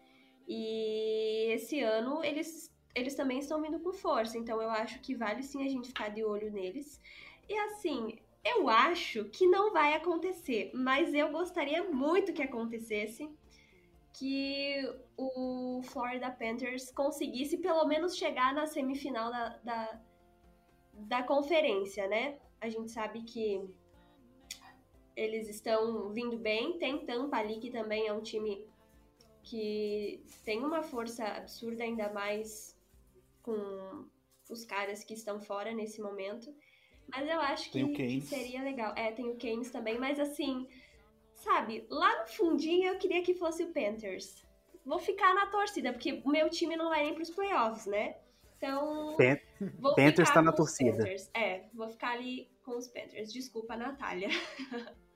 E 0.46 1.52
esse 1.52 1.80
ano 1.80 2.22
eles, 2.22 2.70
eles 2.94 3.14
também 3.14 3.38
estão 3.38 3.62
vindo 3.62 3.80
com 3.80 3.92
força, 3.92 4.36
então 4.36 4.60
eu 4.60 4.70
acho 4.70 5.00
que 5.00 5.14
vale 5.14 5.42
sim 5.42 5.64
a 5.64 5.68
gente 5.68 5.88
ficar 5.88 6.10
de 6.10 6.22
olho 6.22 6.52
neles. 6.52 7.00
E 7.48 7.54
assim, 7.66 8.18
eu 8.44 8.68
acho 8.68 9.24
que 9.30 9.46
não 9.46 9.72
vai 9.72 9.94
acontecer, 9.94 10.70
mas 10.74 11.14
eu 11.14 11.30
gostaria 11.30 11.82
muito 11.84 12.32
que 12.32 12.42
acontecesse 12.42 13.30
que 14.12 14.76
o 15.16 15.80
Florida 15.84 16.30
Panthers 16.30 16.90
conseguisse 16.90 17.56
pelo 17.58 17.86
menos 17.86 18.16
chegar 18.16 18.52
na 18.52 18.66
semifinal 18.66 19.30
da, 19.30 19.48
da, 19.64 20.00
da 20.92 21.22
conferência, 21.22 22.06
né? 22.06 22.38
A 22.60 22.68
gente 22.68 22.90
sabe 22.90 23.22
que 23.22 23.66
eles 25.20 25.48
estão 25.48 26.08
vindo 26.10 26.38
bem. 26.38 26.78
Tem 26.78 27.04
Tampa 27.04 27.36
ali, 27.36 27.60
que 27.60 27.70
também 27.70 28.06
é 28.06 28.12
um 28.12 28.22
time 28.22 28.66
que 29.42 30.24
tem 30.44 30.60
uma 30.60 30.82
força 30.82 31.24
absurda, 31.24 31.84
ainda 31.84 32.10
mais 32.12 32.78
com 33.42 34.06
os 34.48 34.64
caras 34.64 35.04
que 35.04 35.12
estão 35.12 35.40
fora 35.40 35.72
nesse 35.72 36.00
momento. 36.00 36.54
Mas 37.08 37.28
eu 37.28 37.40
acho 37.40 37.70
que, 37.70 38.20
seria 38.22 38.62
legal. 38.62 38.94
É, 38.96 39.12
tem 39.12 39.28
o 39.28 39.36
Keynes 39.36 39.70
também, 39.70 39.98
mas 39.98 40.18
assim, 40.18 40.66
sabe, 41.34 41.86
lá 41.90 42.22
no 42.22 42.28
fundinho 42.28 42.88
eu 42.88 42.98
queria 42.98 43.22
que 43.22 43.34
fosse 43.34 43.64
o 43.64 43.72
Panthers. 43.72 44.42
Vou 44.86 44.98
ficar 44.98 45.34
na 45.34 45.46
torcida, 45.46 45.92
porque 45.92 46.22
o 46.24 46.30
meu 46.30 46.48
time 46.48 46.76
não 46.76 46.88
vai 46.88 47.04
nem 47.04 47.14
pros 47.14 47.30
playoffs, 47.30 47.86
né? 47.86 48.16
Então. 48.56 49.14
Pan 49.16 49.38
vou 49.78 49.94
Panthers 49.94 50.30
tá 50.30 50.40
na 50.40 50.52
torcida. 50.52 50.98
Panthers. 50.98 51.30
É, 51.34 51.64
vou 51.74 51.88
ficar 51.88 52.12
ali 52.12 52.50
com 52.62 52.76
os 52.78 52.88
Panthers. 52.88 53.32
Desculpa, 53.32 53.76
Natália. 53.76 54.28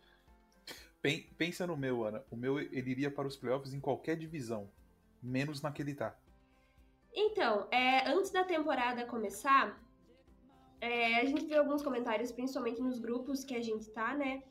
Pensa 1.36 1.66
no 1.66 1.76
meu, 1.76 2.04
Ana. 2.04 2.24
O 2.30 2.36
meu 2.36 2.58
ele 2.58 2.90
iria 2.90 3.10
para 3.10 3.28
os 3.28 3.36
playoffs 3.36 3.74
em 3.74 3.80
qualquer 3.80 4.16
divisão, 4.16 4.70
menos 5.22 5.60
na 5.60 5.70
que 5.70 5.82
ele 5.82 5.94
tá. 5.94 6.16
Então, 7.12 7.68
é, 7.70 8.08
antes 8.08 8.30
da 8.30 8.42
temporada 8.42 9.06
começar, 9.06 9.80
é, 10.80 11.20
a 11.20 11.24
gente 11.24 11.46
viu 11.46 11.58
alguns 11.60 11.82
comentários, 11.82 12.32
principalmente 12.32 12.80
nos 12.80 12.98
grupos 12.98 13.44
que 13.44 13.54
a 13.54 13.62
gente 13.62 13.90
tá, 13.90 14.14
né? 14.14 14.42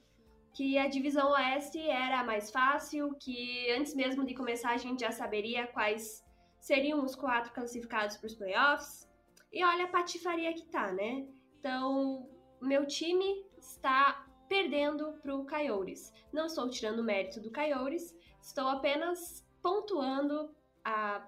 que 0.53 0.77
a 0.77 0.87
divisão 0.87 1.31
oeste 1.31 1.79
era 1.89 2.23
mais 2.23 2.51
fácil, 2.51 3.15
que 3.15 3.71
antes 3.71 3.95
mesmo 3.95 4.23
de 4.23 4.35
começar 4.35 4.69
a 4.71 4.77
gente 4.77 5.01
já 5.01 5.11
saberia 5.11 5.67
quais 5.67 6.23
seriam 6.59 7.03
os 7.03 7.15
quatro 7.15 7.51
classificados 7.51 8.17
para 8.17 8.27
os 8.27 8.35
playoffs. 8.35 9.09
E 9.51 9.63
olha 9.63 9.85
a 9.85 9.87
patifaria 9.87 10.53
que 10.53 10.65
tá, 10.67 10.91
né? 10.91 11.25
Então, 11.59 12.29
meu 12.61 12.85
time 12.85 13.43
está 13.57 14.22
perdendo 14.47 15.13
para 15.21 15.35
o 15.35 15.45
Coyotes. 15.45 16.13
Não 16.31 16.47
estou 16.47 16.69
tirando 16.69 17.03
mérito 17.03 17.39
do 17.39 17.51
Coyotes, 17.51 18.13
estou 18.41 18.67
apenas 18.67 19.45
pontuando 19.61 20.53
a 20.83 21.27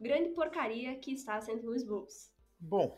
grande 0.00 0.30
porcaria 0.30 0.94
que 0.96 1.12
está 1.12 1.40
sendo 1.40 1.66
Louis 1.66 1.82
Blues. 1.82 2.30
Bom, 2.58 2.96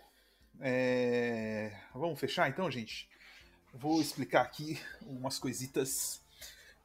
é... 0.61 1.73
vamos 1.95 2.19
fechar 2.19 2.49
então, 2.49 2.71
gente? 2.71 3.09
Vou 3.73 4.01
explicar 4.01 4.43
aqui 4.43 4.79
umas 5.03 5.39
coisitas. 5.39 6.23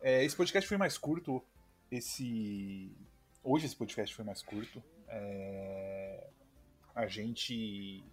É, 0.01 0.23
esse 0.23 0.35
podcast 0.35 0.67
foi 0.67 0.77
mais 0.77 0.97
curto. 0.97 1.43
Esse. 1.91 2.91
Hoje 3.43 3.65
esse 3.65 3.75
podcast 3.75 4.15
foi 4.15 4.25
mais 4.25 4.41
curto. 4.41 4.83
É... 5.07 6.27
A 6.95 7.07
gente 7.07 8.03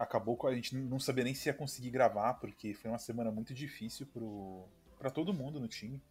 acabou 0.00 0.34
com 0.34 0.46
a 0.46 0.54
gente 0.54 0.74
não 0.74 0.98
sabia 0.98 1.24
nem 1.24 1.34
se 1.34 1.50
ia 1.50 1.54
conseguir 1.54 1.90
gravar 1.90 2.32
porque 2.34 2.72
foi 2.72 2.90
uma 2.90 2.98
semana 2.98 3.30
muito 3.30 3.52
difícil 3.52 4.08
para 4.98 5.10
todo 5.10 5.34
mundo 5.34 5.60
no 5.60 5.68
time. 5.68 6.02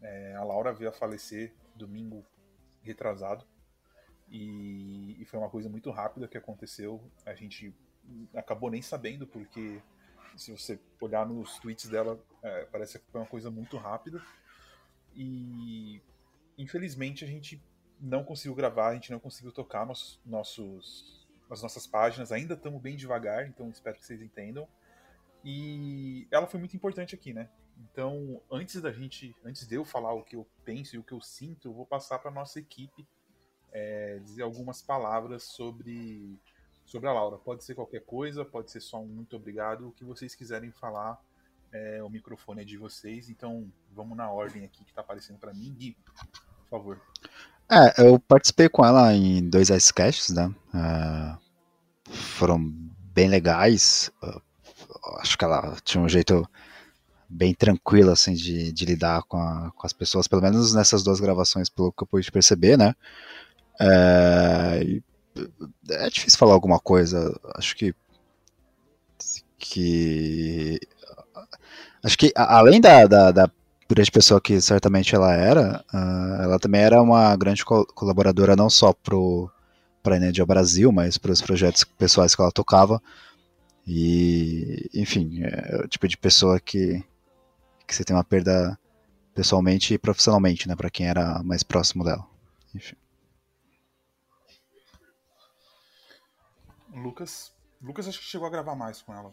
É, 0.00 0.34
a 0.34 0.42
Laura 0.42 0.72
veio 0.72 0.90
a 0.90 0.92
falecer 0.92 1.54
domingo 1.76 2.26
retrasado 2.82 3.46
e, 4.28 5.22
e, 5.22 5.24
foi 5.24 5.38
uma 5.38 5.48
coisa 5.48 5.68
muito 5.68 5.88
rápida 5.92 6.26
que 6.26 6.36
aconteceu. 6.36 7.00
A 7.24 7.32
gente 7.32 7.72
acabou 8.34 8.68
nem 8.68 8.82
sabendo 8.82 9.24
porque 9.24 9.80
se 10.36 10.50
você 10.50 10.80
olhar 11.00 11.24
nos 11.24 11.60
tweets 11.60 11.88
dela, 11.88 12.20
é, 12.42 12.64
parece 12.64 12.98
que 12.98 13.04
foi 13.12 13.20
uma 13.20 13.26
coisa 13.28 13.52
muito 13.52 13.76
rápida. 13.76 14.20
E 15.14 16.02
infelizmente 16.58 17.24
a 17.24 17.28
gente 17.28 17.62
não 18.00 18.24
conseguiu 18.24 18.56
gravar, 18.56 18.88
a 18.88 18.94
gente 18.94 19.12
não 19.12 19.20
conseguiu 19.20 19.52
tocar 19.52 19.86
nos, 19.86 20.20
nossos, 20.26 21.21
as 21.52 21.62
nossas 21.62 21.86
páginas, 21.86 22.32
ainda 22.32 22.54
estamos 22.54 22.80
bem 22.80 22.96
devagar, 22.96 23.46
então 23.46 23.68
espero 23.70 23.98
que 23.98 24.04
vocês 24.04 24.22
entendam. 24.22 24.66
E 25.44 26.26
ela 26.30 26.46
foi 26.46 26.58
muito 26.58 26.74
importante 26.76 27.14
aqui, 27.14 27.32
né? 27.32 27.48
Então, 27.78 28.40
antes 28.50 28.80
da 28.80 28.92
gente, 28.92 29.34
antes 29.44 29.66
de 29.66 29.74
eu 29.74 29.84
falar 29.84 30.14
o 30.14 30.22
que 30.22 30.36
eu 30.36 30.46
penso 30.64 30.96
e 30.96 30.98
o 30.98 31.02
que 31.02 31.12
eu 31.12 31.20
sinto, 31.20 31.68
eu 31.68 31.72
vou 31.72 31.86
passar 31.86 32.18
para 32.18 32.30
nossa 32.30 32.58
equipe 32.58 33.06
é, 33.72 34.18
dizer 34.20 34.42
algumas 34.42 34.82
palavras 34.82 35.42
sobre 35.44 36.38
sobre 36.84 37.08
a 37.08 37.12
Laura. 37.12 37.38
Pode 37.38 37.64
ser 37.64 37.74
qualquer 37.74 38.04
coisa, 38.04 38.44
pode 38.44 38.70
ser 38.70 38.80
só 38.80 39.00
um 39.00 39.06
muito 39.06 39.34
obrigado, 39.36 39.88
o 39.88 39.92
que 39.92 40.04
vocês 40.04 40.34
quiserem 40.34 40.70
falar, 40.70 41.18
é, 41.72 42.02
o 42.02 42.10
microfone 42.10 42.62
é 42.62 42.64
de 42.64 42.76
vocês. 42.76 43.30
Então 43.30 43.72
vamos 43.90 44.16
na 44.16 44.30
ordem 44.30 44.64
aqui 44.64 44.84
que 44.84 44.90
está 44.90 45.00
aparecendo 45.00 45.38
para 45.38 45.54
mim. 45.54 45.74
Gui, 45.74 45.96
por 46.04 46.68
favor. 46.68 47.00
É, 47.70 48.06
eu 48.06 48.18
participei 48.20 48.68
com 48.68 48.84
ela 48.84 49.14
em 49.14 49.48
dois 49.48 49.70
icecasts, 49.70 50.34
né? 50.34 50.54
Uh, 50.74 51.41
foram 52.22 52.58
bem 53.12 53.28
legais. 53.28 54.10
Acho 55.18 55.36
que 55.36 55.44
ela 55.44 55.76
tinha 55.84 56.02
um 56.02 56.08
jeito 56.08 56.48
bem 57.28 57.54
tranquilo 57.54 58.10
assim 58.10 58.34
de, 58.34 58.72
de 58.72 58.84
lidar 58.84 59.22
com, 59.22 59.38
a, 59.38 59.72
com, 59.74 59.86
as 59.86 59.92
pessoas, 59.92 60.28
pelo 60.28 60.42
menos 60.42 60.74
nessas 60.74 61.02
duas 61.02 61.18
gravações, 61.18 61.68
pelo 61.70 61.92
que 61.92 62.02
eu 62.02 62.06
pude 62.06 62.30
perceber, 62.30 62.76
né? 62.76 62.94
É, 63.80 65.00
é 65.90 66.10
difícil 66.10 66.38
falar 66.38 66.52
alguma 66.52 66.78
coisa. 66.78 67.38
Acho 67.56 67.76
que. 67.76 67.94
que 69.58 70.78
acho 72.04 72.18
que 72.18 72.32
além 72.36 72.80
da, 72.80 73.06
da, 73.06 73.30
da 73.30 73.50
grande 73.88 74.10
pessoa 74.10 74.40
que 74.40 74.60
certamente 74.60 75.14
ela 75.14 75.34
era, 75.34 75.84
uh, 75.92 76.42
ela 76.42 76.58
também 76.58 76.82
era 76.82 77.00
uma 77.00 77.34
grande 77.36 77.64
co 77.64 77.86
colaboradora 77.86 78.56
não 78.56 78.68
só 78.68 78.92
para 80.02 80.14
a 80.14 80.18
Energia 80.18 80.44
Brasil, 80.44 80.90
mas 80.90 81.16
para 81.16 81.32
os 81.32 81.40
projetos 81.40 81.84
pessoais 81.84 82.34
que 82.34 82.42
ela 82.42 82.52
tocava. 82.52 83.00
E, 83.86 84.90
enfim, 84.94 85.42
é 85.42 85.82
o 85.84 85.88
tipo 85.88 86.06
de 86.06 86.16
pessoa 86.16 86.60
que, 86.60 87.04
que 87.86 87.94
você 87.94 88.04
tem 88.04 88.14
uma 88.14 88.24
perda 88.24 88.78
pessoalmente 89.34 89.94
e 89.94 89.98
profissionalmente, 89.98 90.68
né, 90.68 90.76
para 90.76 90.90
quem 90.90 91.08
era 91.08 91.42
mais 91.42 91.62
próximo 91.62 92.04
dela. 92.04 92.26
Enfim. 92.74 92.96
Lucas, 96.94 97.52
Lucas 97.80 98.06
acho 98.06 98.18
que 98.18 98.26
chegou 98.26 98.46
a 98.46 98.50
gravar 98.50 98.74
mais 98.74 99.00
com 99.00 99.14
ela. 99.14 99.32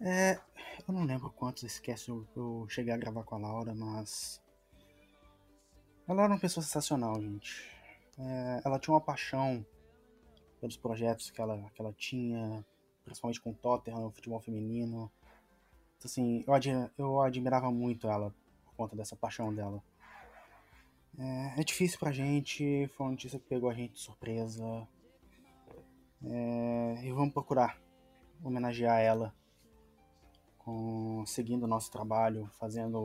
É, 0.00 0.38
eu 0.86 0.92
não 0.92 1.04
lembro 1.04 1.30
quantos 1.30 1.62
esquece 1.62 2.10
eu, 2.10 2.26
eu 2.36 2.66
cheguei 2.68 2.92
a 2.92 2.98
gravar 2.98 3.22
com 3.22 3.36
a 3.36 3.38
Laura, 3.38 3.74
mas 3.74 4.42
ela 6.06 6.24
era 6.24 6.32
uma 6.32 6.40
pessoa 6.40 6.62
sensacional, 6.62 7.20
gente. 7.20 7.70
É, 8.18 8.60
ela 8.64 8.78
tinha 8.78 8.92
uma 8.94 9.00
paixão 9.00 9.64
pelos 10.66 10.76
projetos 10.76 11.30
que 11.30 11.40
ela, 11.40 11.70
que 11.72 11.80
ela 11.80 11.92
tinha, 11.92 12.64
principalmente 13.04 13.40
com 13.40 13.50
o 13.50 13.54
Tottenham, 13.54 14.06
o 14.06 14.10
futebol 14.10 14.40
feminino. 14.40 15.10
Então, 15.96 16.06
assim, 16.06 16.44
eu, 16.44 16.52
admira, 16.52 16.92
eu 16.98 17.20
admirava 17.20 17.70
muito 17.70 18.08
ela 18.08 18.34
por 18.64 18.74
conta 18.74 18.96
dessa 18.96 19.14
paixão 19.14 19.54
dela. 19.54 19.82
É, 21.16 21.60
é 21.60 21.64
difícil 21.64 21.98
pra 21.98 22.10
gente, 22.10 22.88
foi 22.88 23.06
uma 23.06 23.12
notícia 23.12 23.38
que 23.38 23.46
pegou 23.46 23.70
a 23.70 23.74
gente 23.74 23.92
de 23.92 24.00
surpresa. 24.00 24.88
É, 26.24 27.00
e 27.04 27.12
vamos 27.12 27.32
procurar 27.32 27.80
homenagear 28.42 29.00
ela 29.00 29.32
com, 30.58 31.24
seguindo 31.26 31.62
o 31.62 31.68
nosso 31.68 31.92
trabalho, 31.92 32.50
fazendo 32.58 32.98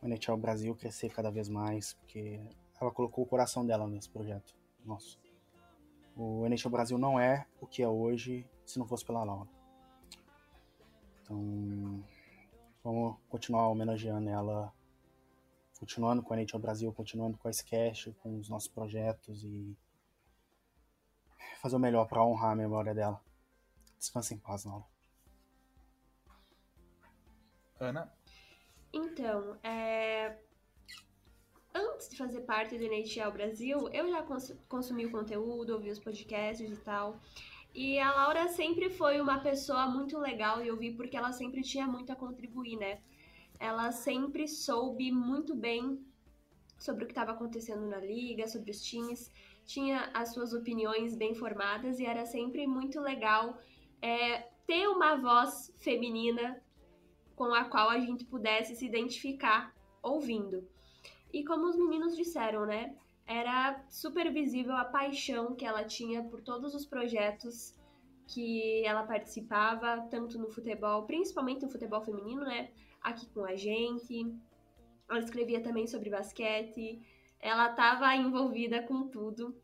o 0.00 0.06
NHL 0.06 0.36
Brasil 0.36 0.76
crescer 0.76 1.10
cada 1.10 1.30
vez 1.30 1.48
mais, 1.48 1.94
porque 1.94 2.40
ela 2.80 2.92
colocou 2.92 3.24
o 3.24 3.26
coração 3.26 3.66
dela 3.66 3.88
nesse 3.88 4.08
projeto 4.08 4.54
nosso. 4.84 5.25
O 6.16 6.46
NHL 6.46 6.70
Brasil 6.70 6.96
não 6.96 7.20
é 7.20 7.46
o 7.60 7.66
que 7.66 7.82
é 7.82 7.88
hoje 7.88 8.48
se 8.64 8.78
não 8.78 8.86
fosse 8.86 9.04
pela 9.04 9.22
Laura. 9.22 9.48
Então, 11.22 12.02
vamos 12.82 13.16
continuar 13.28 13.68
homenageando 13.68 14.30
ela, 14.30 14.72
continuando 15.78 16.22
com 16.22 16.32
a 16.32 16.36
NHL 16.36 16.58
Brasil, 16.58 16.92
continuando 16.92 17.36
com 17.36 17.48
a 17.48 17.50
Sketch, 17.50 18.14
com 18.22 18.38
os 18.38 18.48
nossos 18.48 18.68
projetos 18.68 19.44
e 19.44 19.76
fazer 21.60 21.76
o 21.76 21.80
melhor 21.80 22.06
para 22.06 22.24
honrar 22.24 22.52
a 22.52 22.56
memória 22.56 22.94
dela. 22.94 23.20
Descansa 23.98 24.32
em 24.32 24.38
paz, 24.38 24.64
Laura. 24.64 24.84
Ana? 27.78 28.10
Então, 28.92 29.58
é... 29.62 30.38
antes 31.96 32.10
de 32.10 32.16
fazer 32.16 32.42
parte 32.42 32.76
do 32.76 32.84
NHL 32.84 33.32
Brasil, 33.32 33.88
eu 33.90 34.10
já 34.10 34.22
cons 34.22 34.54
consumi 34.68 35.06
o 35.06 35.10
conteúdo, 35.10 35.72
ouvi 35.72 35.90
os 35.90 35.98
podcasts 35.98 36.70
e 36.70 36.80
tal. 36.82 37.18
E 37.74 37.98
a 37.98 38.14
Laura 38.14 38.48
sempre 38.48 38.90
foi 38.90 39.18
uma 39.18 39.38
pessoa 39.40 39.86
muito 39.86 40.18
legal 40.18 40.62
e 40.62 40.68
eu 40.68 40.76
vi 40.76 40.90
porque 40.92 41.16
ela 41.16 41.32
sempre 41.32 41.62
tinha 41.62 41.86
muito 41.86 42.12
a 42.12 42.16
contribuir, 42.16 42.76
né? 42.76 43.00
Ela 43.58 43.92
sempre 43.92 44.46
soube 44.46 45.10
muito 45.10 45.54
bem 45.54 45.98
sobre 46.78 47.04
o 47.04 47.06
que 47.06 47.12
estava 47.12 47.32
acontecendo 47.32 47.86
na 47.86 47.98
liga, 47.98 48.46
sobre 48.46 48.70
os 48.70 48.82
times, 48.82 49.32
tinha 49.64 50.10
as 50.12 50.34
suas 50.34 50.52
opiniões 50.52 51.16
bem 51.16 51.34
formadas 51.34 51.98
e 51.98 52.04
era 52.04 52.26
sempre 52.26 52.66
muito 52.66 53.00
legal 53.00 53.58
é, 54.02 54.50
ter 54.66 54.86
uma 54.86 55.16
voz 55.16 55.72
feminina 55.78 56.62
com 57.34 57.54
a 57.54 57.64
qual 57.64 57.88
a 57.88 57.98
gente 57.98 58.24
pudesse 58.26 58.76
se 58.76 58.84
identificar 58.84 59.74
ouvindo. 60.02 60.75
E 61.32 61.44
como 61.44 61.66
os 61.66 61.76
meninos 61.76 62.16
disseram, 62.16 62.66
né? 62.66 62.94
Era 63.26 63.84
super 63.88 64.32
visível 64.32 64.76
a 64.76 64.84
paixão 64.84 65.54
que 65.54 65.64
ela 65.64 65.84
tinha 65.84 66.22
por 66.22 66.40
todos 66.40 66.74
os 66.74 66.86
projetos 66.86 67.74
que 68.28 68.84
ela 68.84 69.04
participava, 69.04 70.06
tanto 70.10 70.38
no 70.38 70.48
futebol, 70.48 71.04
principalmente 71.04 71.62
no 71.62 71.70
futebol 71.70 72.00
feminino, 72.02 72.42
né? 72.42 72.70
Aqui 73.00 73.26
com 73.30 73.44
a 73.44 73.56
gente. 73.56 74.34
Ela 75.08 75.20
escrevia 75.20 75.62
também 75.62 75.86
sobre 75.86 76.10
basquete. 76.10 77.00
Ela 77.40 77.70
estava 77.70 78.14
envolvida 78.16 78.82
com 78.82 79.08
tudo. 79.08 79.54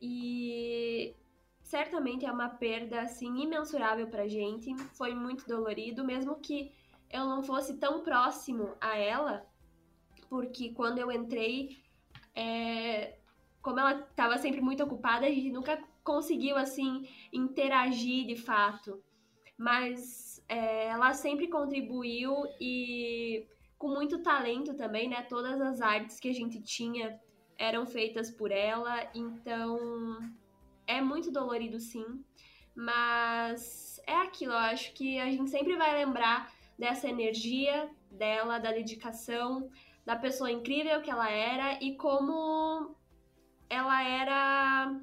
E 0.00 1.14
certamente 1.62 2.26
é 2.26 2.32
uma 2.32 2.48
perda 2.48 3.02
assim 3.02 3.42
imensurável 3.42 4.08
pra 4.08 4.26
gente. 4.26 4.74
Foi 4.96 5.14
muito 5.14 5.46
dolorido, 5.46 6.04
mesmo 6.04 6.36
que 6.36 6.72
eu 7.10 7.24
não 7.26 7.42
fosse 7.42 7.76
tão 7.76 8.02
próximo 8.02 8.74
a 8.80 8.96
ela, 8.96 9.46
porque 10.30 10.72
quando 10.72 10.98
eu 10.98 11.10
entrei, 11.10 11.76
é, 12.34 13.18
como 13.60 13.80
ela 13.80 14.00
estava 14.00 14.38
sempre 14.38 14.60
muito 14.60 14.82
ocupada, 14.82 15.26
a 15.26 15.30
gente 15.30 15.50
nunca 15.50 15.82
conseguiu 16.04 16.56
assim 16.56 17.06
interagir 17.32 18.26
de 18.26 18.36
fato. 18.36 19.02
Mas 19.58 20.42
é, 20.48 20.86
ela 20.86 21.12
sempre 21.12 21.48
contribuiu 21.48 22.34
e 22.60 23.44
com 23.76 23.88
muito 23.88 24.22
talento 24.22 24.74
também, 24.74 25.08
né? 25.08 25.22
Todas 25.22 25.60
as 25.60 25.80
artes 25.80 26.20
que 26.20 26.28
a 26.28 26.34
gente 26.34 26.62
tinha 26.62 27.20
eram 27.58 27.84
feitas 27.84 28.30
por 28.30 28.52
ela, 28.52 29.10
então 29.14 30.18
é 30.86 31.00
muito 31.00 31.30
dolorido 31.30 31.78
sim, 31.78 32.24
mas 32.74 34.00
é 34.06 34.14
aquilo, 34.14 34.52
eu 34.52 34.58
acho 34.58 34.94
que 34.94 35.18
a 35.18 35.26
gente 35.26 35.50
sempre 35.50 35.76
vai 35.76 35.94
lembrar 35.94 36.50
dessa 36.78 37.06
energia 37.06 37.90
dela, 38.10 38.58
da 38.58 38.72
dedicação, 38.72 39.70
da 40.10 40.16
pessoa 40.16 40.50
incrível 40.50 41.00
que 41.00 41.08
ela 41.08 41.30
era 41.30 41.78
e 41.80 41.94
como 41.94 42.96
ela 43.68 44.02
era. 44.02 45.00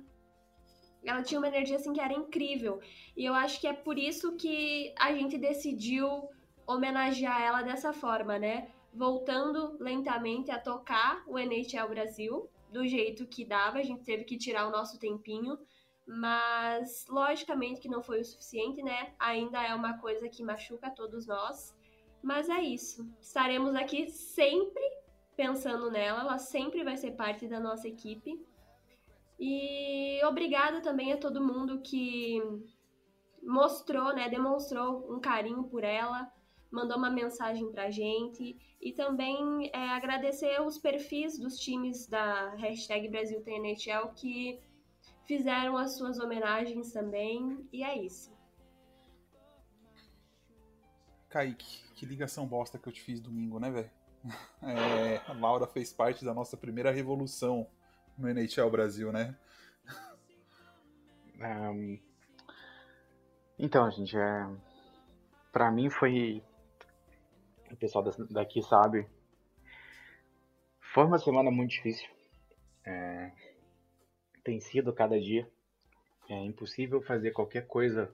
Ela 1.01 1.23
tinha 1.23 1.39
uma 1.39 1.47
energia 1.47 1.77
assim 1.77 1.93
que 1.93 2.01
era 2.01 2.11
incrível. 2.11 2.81
E 3.15 3.23
eu 3.23 3.33
acho 3.33 3.61
que 3.61 3.67
é 3.67 3.71
por 3.71 3.97
isso 3.97 4.35
que 4.35 4.93
a 4.99 5.13
gente 5.13 5.37
decidiu 5.37 6.27
homenagear 6.65 7.41
ela 7.41 7.61
dessa 7.61 7.93
forma, 7.93 8.37
né? 8.37 8.69
Voltando 8.93 9.77
lentamente 9.79 10.51
a 10.51 10.59
tocar 10.59 11.23
o 11.25 11.39
NHL 11.39 11.87
Brasil 11.87 12.49
do 12.69 12.85
jeito 12.85 13.25
que 13.25 13.45
dava, 13.45 13.77
a 13.77 13.83
gente 13.83 14.03
teve 14.03 14.25
que 14.25 14.37
tirar 14.37 14.67
o 14.67 14.71
nosso 14.71 14.99
tempinho, 14.99 15.57
mas 16.05 17.05
logicamente 17.07 17.79
que 17.79 17.87
não 17.87 18.03
foi 18.03 18.19
o 18.19 18.25
suficiente, 18.25 18.83
né? 18.83 19.13
Ainda 19.17 19.63
é 19.63 19.73
uma 19.73 19.97
coisa 19.99 20.27
que 20.27 20.43
machuca 20.43 20.91
todos 20.91 21.25
nós. 21.25 21.76
Mas 22.27 22.49
é 22.49 22.59
isso. 22.59 23.09
Estaremos 23.21 23.73
aqui 23.73 24.09
sempre 24.09 24.83
pensando 25.33 25.89
nela, 25.89 26.19
ela 26.19 26.37
sempre 26.37 26.83
vai 26.83 26.97
ser 26.97 27.11
parte 27.11 27.47
da 27.47 27.57
nossa 27.57 27.87
equipe. 27.87 28.45
E 29.39 30.19
obrigada 30.25 30.81
também 30.81 31.13
a 31.13 31.17
todo 31.17 31.41
mundo 31.41 31.79
que 31.79 32.41
mostrou, 33.41 34.13
né, 34.13 34.27
demonstrou 34.27 35.09
um 35.09 35.21
carinho 35.21 35.63
por 35.69 35.85
ela, 35.85 36.29
mandou 36.69 36.97
uma 36.97 37.09
mensagem 37.09 37.71
pra 37.71 37.89
gente. 37.89 38.57
E 38.81 38.91
também 38.91 39.71
é, 39.73 39.87
agradecer 39.91 40.61
os 40.61 40.77
perfis 40.77 41.39
dos 41.39 41.57
times 41.57 42.07
da 42.07 42.49
hashtag 42.55 43.09
que 44.17 44.59
fizeram 45.23 45.77
as 45.77 45.97
suas 45.97 46.19
homenagens 46.19 46.91
também. 46.91 47.65
E 47.71 47.85
é 47.85 47.97
isso. 47.97 48.36
Kaique, 51.29 51.83
que 51.95 52.05
ligação 52.05 52.47
bosta 52.47 52.77
que 52.77 52.87
eu 52.87 52.93
te 52.93 53.01
fiz 53.01 53.19
domingo, 53.19 53.59
né, 53.59 53.69
velho? 53.71 53.91
É, 54.61 55.17
a 55.29 55.33
Laura 55.33 55.67
fez 55.67 55.93
parte 55.93 56.25
da 56.25 56.33
nossa 56.33 56.57
primeira 56.57 56.91
revolução 56.91 57.67
no 58.17 58.27
NHL 58.27 58.69
Brasil, 58.69 59.11
né? 59.11 59.35
Um, 61.39 61.99
então, 63.59 63.89
gente, 63.91 64.17
é, 64.17 64.47
para 65.51 65.71
mim 65.71 65.89
foi. 65.89 66.43
O 67.71 67.75
pessoal 67.75 68.03
daqui 68.29 68.61
sabe. 68.63 69.07
Foi 70.93 71.05
uma 71.05 71.19
semana 71.19 71.51
muito 71.51 71.71
difícil. 71.71 72.07
É, 72.85 73.31
tem 74.43 74.59
sido 74.59 74.93
cada 74.93 75.19
dia. 75.19 75.47
É 76.29 76.43
impossível 76.43 77.01
fazer 77.01 77.31
qualquer 77.31 77.67
coisa 77.67 78.13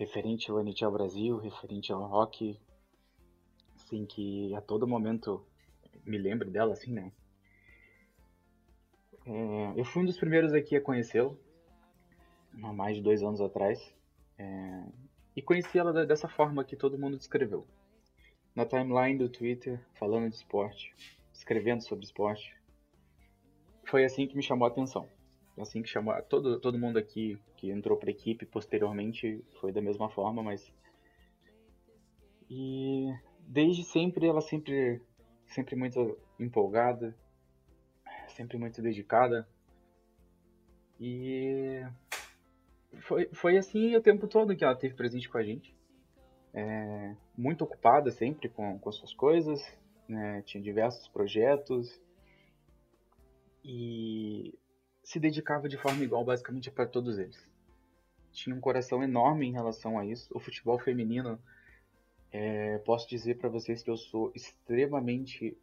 referente 0.00 0.50
ao 0.50 0.58
NHL 0.58 0.90
Brasil, 0.90 1.36
referente 1.36 1.92
ao 1.92 2.02
rock, 2.06 2.58
assim, 3.76 4.06
que 4.06 4.54
a 4.54 4.60
todo 4.62 4.88
momento 4.88 5.44
me 6.06 6.16
lembre 6.16 6.48
dela, 6.48 6.72
assim, 6.72 6.90
né? 6.90 7.12
É, 9.26 9.74
eu 9.76 9.84
fui 9.84 10.02
um 10.02 10.06
dos 10.06 10.16
primeiros 10.16 10.54
aqui 10.54 10.74
a 10.74 10.80
conhecê-lo, 10.80 11.38
há 12.62 12.72
mais 12.72 12.96
de 12.96 13.02
dois 13.02 13.22
anos 13.22 13.42
atrás, 13.42 13.94
é, 14.38 14.84
e 15.36 15.42
conheci 15.42 15.78
ela 15.78 16.06
dessa 16.06 16.28
forma 16.28 16.64
que 16.64 16.76
todo 16.76 16.98
mundo 16.98 17.18
descreveu. 17.18 17.66
Na 18.54 18.64
timeline 18.64 19.18
do 19.18 19.28
Twitter, 19.28 19.78
falando 19.96 20.30
de 20.30 20.36
esporte, 20.36 20.94
escrevendo 21.30 21.82
sobre 21.82 22.06
esporte. 22.06 22.56
Foi 23.84 24.02
assim 24.02 24.26
que 24.26 24.34
me 24.34 24.42
chamou 24.42 24.66
a 24.66 24.70
atenção 24.70 25.06
assim 25.62 25.82
que 25.82 25.88
chamou 25.88 26.14
todo 26.22 26.60
todo 26.60 26.78
mundo 26.78 26.98
aqui 26.98 27.38
que 27.56 27.70
entrou 27.70 27.96
para 27.96 28.10
a 28.10 28.12
equipe 28.12 28.46
posteriormente 28.46 29.44
foi 29.60 29.72
da 29.72 29.80
mesma 29.80 30.08
forma, 30.08 30.42
mas 30.42 30.72
e 32.48 33.12
desde 33.40 33.84
sempre 33.84 34.26
ela 34.26 34.40
sempre 34.40 35.00
sempre 35.46 35.76
muito 35.76 36.18
empolgada, 36.38 37.14
sempre 38.28 38.56
muito 38.56 38.80
dedicada. 38.80 39.48
E 40.98 41.82
foi, 43.00 43.28
foi 43.32 43.56
assim 43.56 43.96
o 43.96 44.02
tempo 44.02 44.26
todo 44.26 44.56
que 44.56 44.64
ela 44.64 44.76
teve 44.76 44.94
presente 44.94 45.28
com 45.28 45.38
a 45.38 45.42
gente. 45.42 45.74
É, 46.52 47.14
muito 47.36 47.62
ocupada 47.62 48.10
sempre 48.10 48.48
com, 48.48 48.78
com 48.78 48.92
suas 48.92 49.14
coisas, 49.14 49.62
né? 50.08 50.42
tinha 50.42 50.62
diversos 50.62 51.06
projetos 51.08 52.00
e 53.64 54.58
se 55.10 55.18
dedicava 55.18 55.68
de 55.68 55.76
forma 55.76 56.04
igual 56.04 56.24
basicamente 56.24 56.70
para 56.70 56.86
todos 56.86 57.18
eles. 57.18 57.44
Tinha 58.30 58.54
um 58.54 58.60
coração 58.60 59.02
enorme 59.02 59.44
em 59.44 59.52
relação 59.52 59.98
a 59.98 60.06
isso. 60.06 60.30
O 60.32 60.38
futebol 60.38 60.78
feminino, 60.78 61.36
é, 62.30 62.78
posso 62.78 63.08
dizer 63.08 63.36
para 63.36 63.48
vocês 63.48 63.82
que 63.82 63.90
eu 63.90 63.96
sou 63.96 64.30
extremamente 64.36 65.58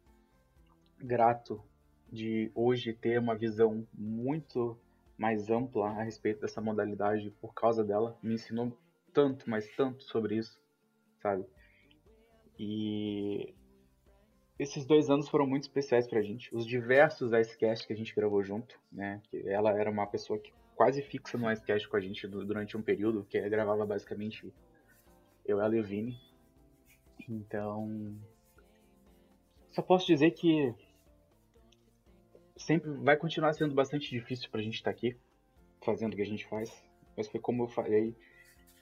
grato 0.98 1.64
de 2.12 2.52
hoje 2.54 2.92
ter 2.92 3.18
uma 3.18 3.34
visão 3.34 3.88
muito 3.94 4.78
mais 5.16 5.48
ampla 5.48 5.92
a 5.92 6.02
respeito 6.02 6.42
dessa 6.42 6.60
modalidade 6.60 7.30
por 7.40 7.54
causa 7.54 7.82
dela. 7.82 8.18
Me 8.22 8.34
ensinou 8.34 8.76
tanto, 9.14 9.48
mas 9.48 9.66
tanto 9.74 10.04
sobre 10.04 10.36
isso, 10.36 10.60
sabe? 11.22 11.46
E 12.58 13.54
esses 14.58 14.84
dois 14.84 15.08
anos 15.08 15.28
foram 15.28 15.46
muito 15.46 15.62
especiais 15.64 16.06
pra 16.08 16.20
gente. 16.20 16.54
Os 16.54 16.66
diversos 16.66 17.32
Icecast 17.32 17.86
que 17.86 17.92
a 17.92 17.96
gente 17.96 18.14
gravou 18.14 18.42
junto, 18.42 18.78
né? 18.90 19.22
Ela 19.44 19.70
era 19.78 19.90
uma 19.90 20.06
pessoa 20.06 20.38
que 20.38 20.52
quase 20.74 21.00
fixa 21.02 21.38
no 21.38 21.50
Icecast 21.50 21.88
com 21.88 21.96
a 21.96 22.00
gente 22.00 22.26
durante 22.26 22.76
um 22.76 22.82
período, 22.82 23.24
que 23.24 23.40
gravava 23.48 23.86
basicamente 23.86 24.52
eu, 25.44 25.60
ela 25.60 25.76
e 25.76 25.80
o 25.80 25.84
Vini. 25.84 26.18
Então, 27.28 28.16
só 29.70 29.82
posso 29.82 30.06
dizer 30.06 30.32
que 30.32 30.74
sempre 32.56 32.90
vai 32.90 33.16
continuar 33.16 33.52
sendo 33.52 33.74
bastante 33.74 34.10
difícil 34.10 34.50
pra 34.50 34.62
gente 34.62 34.74
estar 34.74 34.90
tá 34.90 34.96
aqui, 34.96 35.16
fazendo 35.84 36.12
o 36.12 36.16
que 36.16 36.22
a 36.22 36.26
gente 36.26 36.46
faz. 36.46 36.84
Mas 37.16 37.28
foi 37.28 37.40
como 37.40 37.64
eu 37.64 37.68
falei 37.68 38.14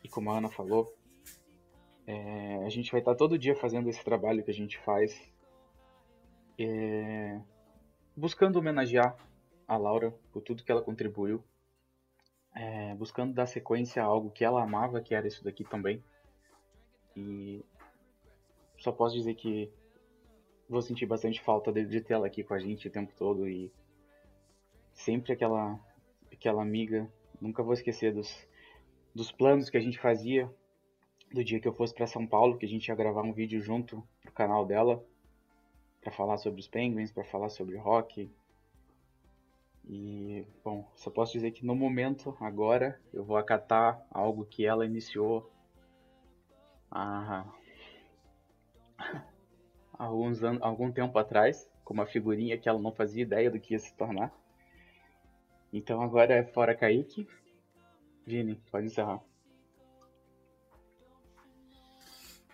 e 0.03 0.09
como 0.09 0.31
a 0.31 0.39
Ana 0.39 0.49
falou, 0.49 0.95
é, 2.07 2.65
a 2.65 2.69
gente 2.69 2.91
vai 2.93 3.01
estar 3.01 3.13
tá 3.13 3.17
todo 3.19 3.39
dia 3.39 3.55
fazendo 3.55 3.89
esse 3.89 4.03
trabalho 4.05 4.43
que 4.43 4.51
a 4.51 4.55
gente 4.55 4.79
faz, 4.79 5.19
é, 6.59 7.41
buscando 8.17 8.59
homenagear 8.59 9.17
a 9.67 9.77
Laura 9.77 10.15
por 10.33 10.43
tudo 10.43 10.63
que 10.63 10.71
ela 10.71 10.83
contribuiu, 10.83 11.43
é, 12.55 12.95
buscando 12.95 13.35
dar 13.35 13.47
sequência 13.47 14.03
a 14.03 14.07
algo 14.07 14.31
que 14.31 14.45
ela 14.45 14.63
amava, 14.63 15.01
que 15.01 15.15
era 15.15 15.27
isso 15.27 15.45
daqui 15.45 15.65
também. 15.65 16.03
E 17.15 17.65
só 18.79 18.93
posso 18.93 19.15
dizer 19.15 19.35
que 19.35 19.71
vou 20.69 20.83
sentir 20.83 21.07
bastante 21.07 21.43
falta 21.43 21.73
de, 21.73 21.85
de 21.85 22.01
ter 22.01 22.15
ela 22.15 22.27
aqui 22.27 22.43
com 22.43 22.55
a 22.55 22.59
gente 22.59 22.89
o 22.89 22.91
tempo 22.91 23.13
todo 23.17 23.49
e 23.49 23.73
sempre 24.93 25.33
aquela 25.33 25.79
aquela 26.33 26.63
amiga. 26.63 27.11
Nunca 27.41 27.63
vou 27.63 27.75
esquecer 27.75 28.13
dos, 28.13 28.47
dos 29.15 29.31
planos 29.31 29.69
que 29.69 29.77
a 29.77 29.81
gente 29.81 29.99
fazia 29.99 30.51
do 31.33 31.45
dia 31.45 31.61
que 31.61 31.69
eu 31.69 31.73
fosse 31.73 31.95
para 31.95 32.07
São 32.07 32.27
Paulo, 32.27 32.57
que 32.57 32.65
a 32.65 32.69
gente 32.69 32.89
ia 32.89 32.95
gravar 32.95 33.23
um 33.23 33.33
vídeo 33.33 33.61
junto 33.61 34.03
pro 34.23 34.33
canal 34.33 34.65
dela 34.65 35.05
para 36.07 36.13
falar 36.13 36.39
sobre 36.39 36.61
os 36.61 36.69
Penguins, 36.69 37.11
para 37.11 37.25
falar 37.25 37.49
sobre 37.49 37.77
rock. 37.77 38.31
E, 39.85 40.47
bom, 40.65 40.89
só 40.95 41.11
posso 41.11 41.33
dizer 41.33 41.51
que 41.51 41.67
no 41.67 41.75
momento, 41.75 42.37
agora, 42.41 43.01
eu 43.13 43.25
vou 43.25 43.37
acatar 43.37 44.01
algo 44.09 44.47
que 44.47 44.65
ela 44.65 44.87
iniciou 44.87 45.51
há 46.89 47.45
alguns 49.99 50.45
anos, 50.45 50.63
algum 50.63 50.93
tempo 50.93 51.19
atrás, 51.19 51.69
com 51.83 51.93
uma 51.93 52.07
figurinha 52.07 52.57
que 52.57 52.69
ela 52.69 52.79
não 52.79 52.93
fazia 52.93 53.23
ideia 53.25 53.51
do 53.51 53.59
que 53.59 53.75
ia 53.75 53.81
se 53.81 53.93
tornar. 53.97 54.33
Então 55.73 56.01
agora 56.01 56.35
é 56.35 56.45
fora 56.45 56.73
Kaique. 56.73 57.27
Vini, 58.25 58.55
pode 58.71 58.87
encerrar. 58.87 59.21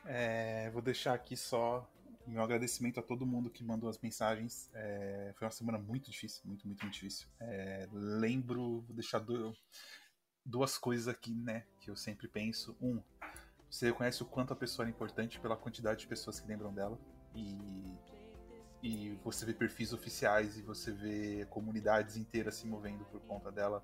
É, 0.07 0.71
vou 0.71 0.81
deixar 0.81 1.13
aqui 1.13 1.37
só 1.37 1.87
meu 2.27 2.43
agradecimento 2.43 3.01
a 3.01 3.03
todo 3.03 3.27
mundo 3.27 3.51
que 3.51 3.65
mandou 3.65 3.89
as 3.89 3.99
mensagens. 3.99 4.71
É, 4.75 5.33
foi 5.37 5.47
uma 5.47 5.53
semana 5.53 5.79
muito 5.79 6.11
difícil, 6.11 6.43
muito, 6.45 6.67
muito, 6.67 6.81
muito 6.83 6.93
difícil. 6.93 7.27
É, 7.41 7.89
lembro, 7.93 8.83
vou 8.83 8.95
deixar 8.95 9.19
do, 9.19 9.57
duas 10.45 10.79
coisas 10.79 11.09
aqui, 11.09 11.35
né, 11.35 11.65
que 11.81 11.91
eu 11.91 11.97
sempre 11.97 12.29
penso. 12.29 12.77
Um, 12.81 13.01
você 13.71 13.87
reconhece 13.87 14.23
o 14.23 14.27
quanto 14.27 14.53
a 14.53 14.57
pessoa 14.57 14.87
é 14.87 14.91
importante 14.91 15.41
pela 15.41 15.57
quantidade 15.57 16.01
de 16.01 16.07
pessoas 16.07 16.39
que 16.39 16.47
lembram 16.47 16.73
dela 16.73 16.99
e, 17.35 17.97
e 18.83 19.19
você 19.25 19.47
vê 19.47 19.55
perfis 19.55 19.93
oficiais 19.93 20.59
e 20.59 20.63
você 20.63 20.93
vê 20.93 21.47
comunidades 21.49 22.17
inteiras 22.17 22.57
se 22.57 22.67
movendo 22.67 23.05
por 23.07 23.21
conta 23.23 23.51
dela. 23.51 23.83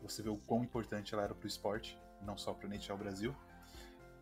Você 0.00 0.22
vê 0.22 0.30
o 0.30 0.38
quão 0.38 0.64
importante 0.64 1.14
ela 1.14 1.24
era 1.24 1.34
para 1.34 1.44
o 1.44 1.48
esporte, 1.48 1.98
não 2.22 2.36
só 2.36 2.54
para 2.54 2.66
o 2.66 2.96
Brasil. 2.96 3.36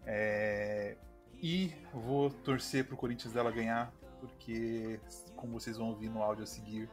É, 0.04 0.96
e 1.42 1.72
vou 1.92 2.30
torcer 2.30 2.84
para 2.84 2.94
o 2.94 2.98
Corinthians 2.98 3.32
dela 3.32 3.50
ganhar, 3.50 3.92
porque, 4.20 5.00
como 5.36 5.58
vocês 5.58 5.76
vão 5.76 5.88
ouvir 5.88 6.10
no 6.10 6.22
áudio 6.22 6.44
a 6.44 6.46
seguir, 6.46 6.90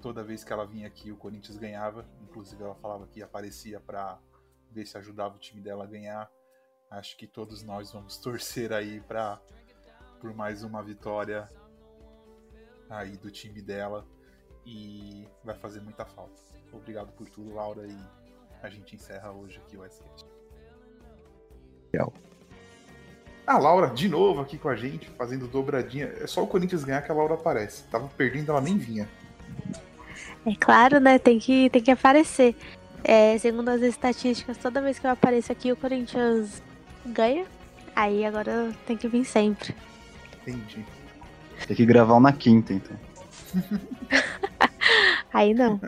toda 0.00 0.22
vez 0.22 0.44
que 0.44 0.52
ela 0.52 0.66
vinha 0.66 0.86
aqui 0.86 1.10
o 1.10 1.16
Corinthians 1.16 1.56
ganhava. 1.56 2.06
Inclusive 2.22 2.62
ela 2.62 2.74
falava 2.74 3.06
que 3.06 3.22
aparecia 3.22 3.80
para 3.80 4.18
ver 4.70 4.86
se 4.86 4.96
ajudava 4.98 5.36
o 5.36 5.38
time 5.38 5.60
dela 5.60 5.84
a 5.84 5.86
ganhar. 5.86 6.30
Acho 6.90 7.16
que 7.16 7.26
todos 7.26 7.62
nós 7.62 7.92
vamos 7.92 8.16
torcer 8.20 8.72
aí 8.72 9.00
para 9.00 9.40
por 10.20 10.34
mais 10.34 10.64
uma 10.64 10.82
vitória 10.82 11.48
aí 12.90 13.16
do 13.16 13.30
time 13.30 13.62
dela 13.62 14.06
e 14.66 15.26
vai 15.44 15.54
fazer 15.54 15.80
muita 15.80 16.04
falta. 16.04 16.40
Obrigado 16.72 17.12
por 17.12 17.28
tudo, 17.28 17.54
Laura, 17.54 17.86
e 17.86 17.98
a 18.62 18.68
gente 18.68 18.96
encerra 18.96 19.30
hoje 19.30 19.58
aqui 19.58 19.76
o 19.76 19.88
SCast. 19.88 20.26
Legal. 21.92 22.12
A 23.48 23.56
Laura, 23.56 23.86
de 23.88 24.10
novo 24.10 24.42
aqui 24.42 24.58
com 24.58 24.68
a 24.68 24.76
gente, 24.76 25.08
fazendo 25.16 25.48
dobradinha. 25.48 26.12
É 26.20 26.26
só 26.26 26.42
o 26.42 26.46
Corinthians 26.46 26.84
ganhar 26.84 27.00
que 27.00 27.10
a 27.10 27.14
Laura 27.14 27.32
aparece. 27.32 27.82
Tava 27.84 28.06
perdendo, 28.14 28.52
ela 28.52 28.60
nem 28.60 28.76
vinha. 28.76 29.08
É 30.44 30.54
claro, 30.54 31.00
né? 31.00 31.18
Tem 31.18 31.38
que, 31.38 31.70
tem 31.70 31.80
que 31.80 31.90
aparecer. 31.90 32.54
É, 33.02 33.38
segundo 33.38 33.70
as 33.70 33.80
estatísticas, 33.80 34.58
toda 34.58 34.82
vez 34.82 34.98
que 34.98 35.06
eu 35.06 35.10
apareço 35.10 35.50
aqui, 35.50 35.72
o 35.72 35.76
Corinthians 35.76 36.62
ganha. 37.06 37.46
Aí 37.96 38.22
agora 38.22 38.70
tem 38.86 38.98
que 38.98 39.08
vir 39.08 39.24
sempre. 39.24 39.74
Entendi. 40.42 40.84
Tem 41.66 41.74
que 41.74 41.86
gravar 41.86 42.16
um 42.16 42.20
na 42.20 42.34
quinta, 42.34 42.74
então. 42.74 42.96
Aí 45.32 45.54
não. 45.54 45.80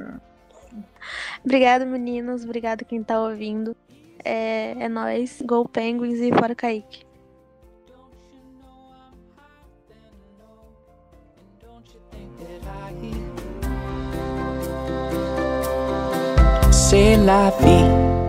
Obrigado, 1.45 1.85
meninos. 1.85 2.43
Obrigado 2.43 2.87
quem 2.87 3.05
tá 3.05 3.21
ouvindo. 3.21 3.77
É, 4.25 4.85
é 4.85 4.89
nóis. 4.89 5.43
Gol 5.45 5.69
Penguins 5.69 6.21
e 6.21 6.33
fora 6.33 6.55
Kaique. 6.55 7.10
C'est 16.91 17.17
la 17.19 17.53
vie. 17.61 18.20